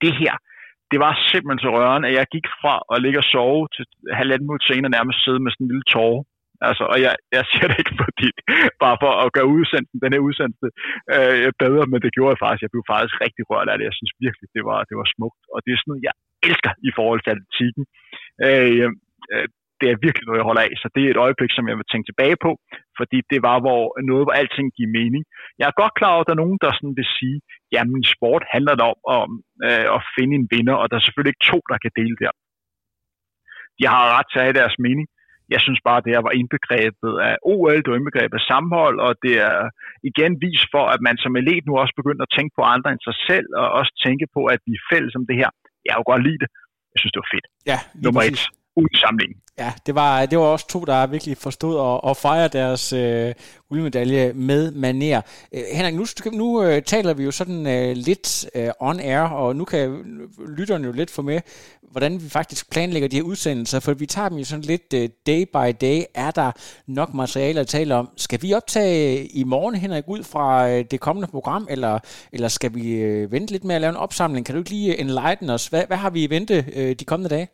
[0.02, 0.34] Det her,
[0.90, 3.84] det var simpelthen så rørende, at jeg gik fra at ligge og sove til
[4.20, 6.24] halvanden minut senere nærmest sidde med sådan en lille tårer.
[6.68, 8.28] Altså, og jeg, jeg siger det ikke fordi,
[8.84, 10.68] bare for at gøre udsendelsen, den her udsendelse
[11.14, 12.64] øh, bedre, men det gjorde jeg faktisk.
[12.64, 13.88] Jeg blev faktisk rigtig rørt af det.
[13.88, 15.42] Jeg synes virkelig, det var, det var smukt.
[15.54, 16.14] Og det er sådan noget, jeg
[16.48, 17.84] elsker i forhold til atletikken.
[18.46, 18.88] Øh,
[19.34, 19.48] øh,
[19.80, 20.72] det er virkelig noget, jeg holder af.
[20.82, 22.50] Så det er et øjeblik, som jeg vil tænke tilbage på,
[22.98, 25.22] fordi det var hvor noget, hvor alting giver mening.
[25.58, 27.38] Jeg er godt klar over, at der er nogen, der sådan vil sige,
[27.74, 29.30] jamen sport handler det om, om
[29.68, 32.32] øh, at finde en vinder, og der er selvfølgelig ikke to, der kan dele der.
[33.78, 35.06] De har ret til at have deres mening.
[35.54, 39.12] Jeg synes bare, det her var indbegrebet af OL, det var indbegrebet af sammenhold, og
[39.24, 39.58] det er
[40.10, 43.02] igen vis for, at man som elit nu også begynder at tænke på andre end
[43.08, 45.50] sig selv, og også tænke på, at vi er fælles om det her.
[45.84, 46.50] Jeg har jo godt lide det.
[46.92, 47.46] Jeg synes, det var fedt.
[47.70, 48.40] Ja, Nummer et
[48.76, 49.36] uden samling.
[49.58, 53.34] Ja, det var, det var også to, der virkelig forstod at, at fejre deres øh,
[53.68, 55.20] guldmedalje med maner.
[55.52, 59.56] Øh, Henrik, nu, nu øh, taler vi jo sådan øh, lidt øh, on air, og
[59.56, 60.02] nu kan
[60.56, 61.40] lytterne jo lidt få med,
[61.90, 65.08] hvordan vi faktisk planlægger de her udsendelser, for vi tager dem jo sådan lidt øh,
[65.26, 66.02] day by day.
[66.14, 66.52] Er der
[66.86, 68.08] nok materiale at tale om?
[68.16, 71.98] Skal vi optage øh, i morgen, Henrik, ud fra øh, det kommende program, eller,
[72.32, 74.46] eller skal vi øh, vente lidt med at lave en opsamling?
[74.46, 75.66] Kan du ikke lige enlighten os?
[75.66, 77.48] Hvad, hvad har vi i vente øh, de kommende dage?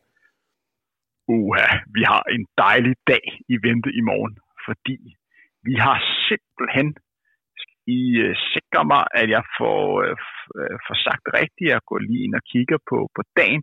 [1.29, 4.35] Uha, vi har en dejlig dag i vente i morgen,
[4.66, 4.99] fordi
[5.66, 5.97] vi har
[6.29, 6.89] simpelthen
[7.99, 11.73] I uh, sikrer mig, at jeg får, uh, får sagt rigtigt.
[11.75, 13.62] Jeg går lige ind og kigger på, på dagen.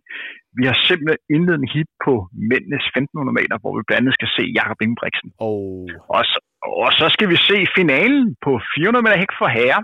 [0.58, 2.14] Vi har simpelthen indledt en hit på
[2.50, 5.30] mændenes 1500 meter, hvor vi blandt andet skal se Jakob Ingebrigtsen.
[5.46, 5.88] Oh.
[6.16, 6.38] Og, så,
[6.86, 9.82] og så skal vi se finalen på 400 meter hæk for herre.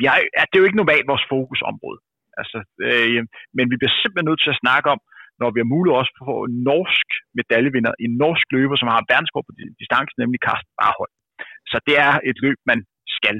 [0.00, 0.16] Vi har,
[0.48, 2.00] det er jo ikke normalt vores fokusområde.
[2.40, 3.20] Altså, øh,
[3.56, 5.00] men vi bliver simpelthen nødt til at snakke om,
[5.40, 7.08] når vi har mulighed også for en norsk
[7.38, 11.12] medaljevinder, en norsk løber, som har verdenskort på distancen, nemlig Carsten Barhold.
[11.70, 12.80] Så det er et løb, man
[13.16, 13.36] skal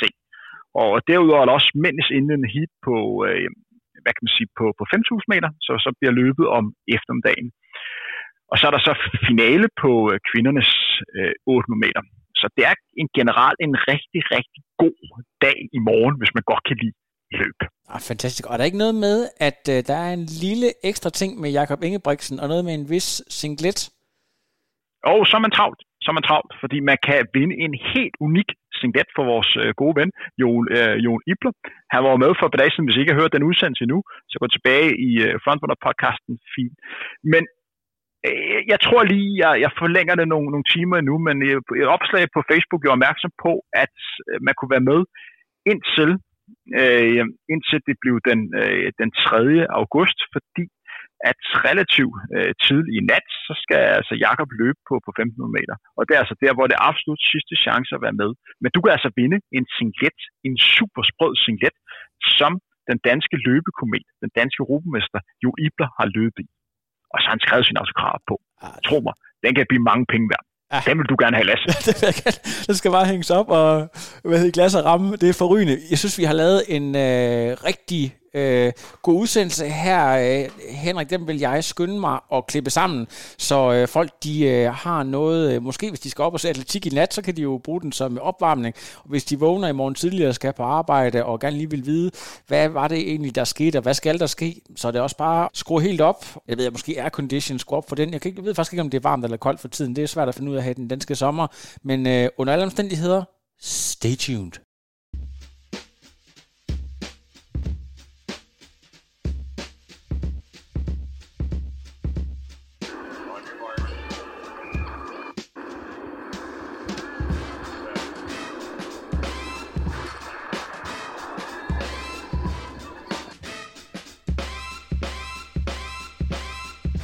[0.00, 0.08] se.
[0.82, 3.48] Og derudover er der også mænds indledende hit på, øh,
[4.02, 6.64] hvad kan man sige, på, på 5.000 meter, så, så bliver løbet om
[6.96, 7.48] eftermiddagen.
[8.50, 8.94] Og så er der så
[9.28, 10.70] finale på øh, kvindernes
[11.16, 12.02] øh, 800 meter.
[12.40, 15.00] Så det er en generelt en rigtig, rigtig god
[15.44, 16.96] dag i morgen, hvis man godt kan lide
[17.40, 17.58] løb.
[17.94, 18.44] Ah, fantastisk.
[18.46, 19.16] Og er der ikke noget med,
[19.48, 22.88] at uh, der er en lille ekstra ting med Jakob Ingebrigtsen, og noget med en
[22.94, 23.08] vis
[23.40, 23.80] singlet?
[25.12, 25.80] Og så er man travlt.
[26.02, 29.70] Så er man travlt, fordi man kan vinde en helt unik singlet for vores øh,
[29.80, 30.10] gode ven,
[30.40, 31.54] Jon, øh, Jon Ibler.
[31.94, 33.82] Han var med for et par dage siden, hvis I ikke har hørt den udsendelse
[33.84, 36.34] endnu, så gå tilbage i øh, Frontrunner-podcasten.
[36.54, 36.76] Fint.
[37.32, 37.42] Men
[38.28, 41.90] øh, jeg tror lige, jeg, jeg forlænger det nogle, nogle timer endnu, men øh, et
[41.96, 43.52] opslag på Facebook gjorde opmærksom på,
[43.84, 43.96] at
[44.30, 45.00] øh, man kunne være med
[45.72, 46.10] indtil
[46.80, 49.66] øh, indtil det blev den, øh, den 3.
[49.80, 50.64] august, fordi
[51.30, 55.76] at relativt øh, tidligt i nat, så skal altså Jakob løbe på, på 1500 meter.
[55.96, 58.30] Og det er altså der, hvor det er absolut sidste chance at være med.
[58.62, 61.76] Men du kan altså vinde en singlet, en super sprød singlet,
[62.38, 62.52] som
[62.90, 66.50] den danske løbekomet, den danske rubemester, Jo Ibler har løbet i.
[67.12, 68.34] Og så har han skrevet sin autograf på.
[68.64, 69.14] Ah, Tro mig,
[69.44, 70.44] den kan blive mange penge værd.
[70.72, 70.80] Ja.
[70.86, 71.66] Den vil du gerne have, Lasse.
[72.68, 73.90] det skal bare hænges op, og
[74.24, 75.78] hvad hedder, glas og ramme, det er forrygende.
[75.90, 78.72] Jeg synes, vi har lavet en øh, rigtig Øh,
[79.02, 80.08] god udsendelse her,
[80.44, 83.06] øh, Henrik, Den vil jeg skynde mig at klippe sammen,
[83.38, 86.48] så øh, folk de øh, har noget, øh, måske hvis de skal op og se
[86.48, 88.74] atletik i nat, så kan de jo bruge den som opvarmning.
[88.96, 91.86] Og hvis de vågner i morgen tidligere og skal på arbejde og gerne lige vil
[91.86, 92.10] vide,
[92.46, 95.16] hvad var det egentlig, der skete, og hvad skal der ske, så er det også
[95.16, 96.24] bare skrue helt op.
[96.48, 98.12] Jeg ved, at måske er condition skrue op for den.
[98.12, 99.96] Jeg, kan ikke, jeg ved faktisk ikke, om det er varmt eller koldt for tiden.
[99.96, 101.46] Det er svært at finde ud af her i den danske sommer.
[101.82, 103.24] Men øh, under alle omstændigheder,
[103.60, 104.71] stay tuned.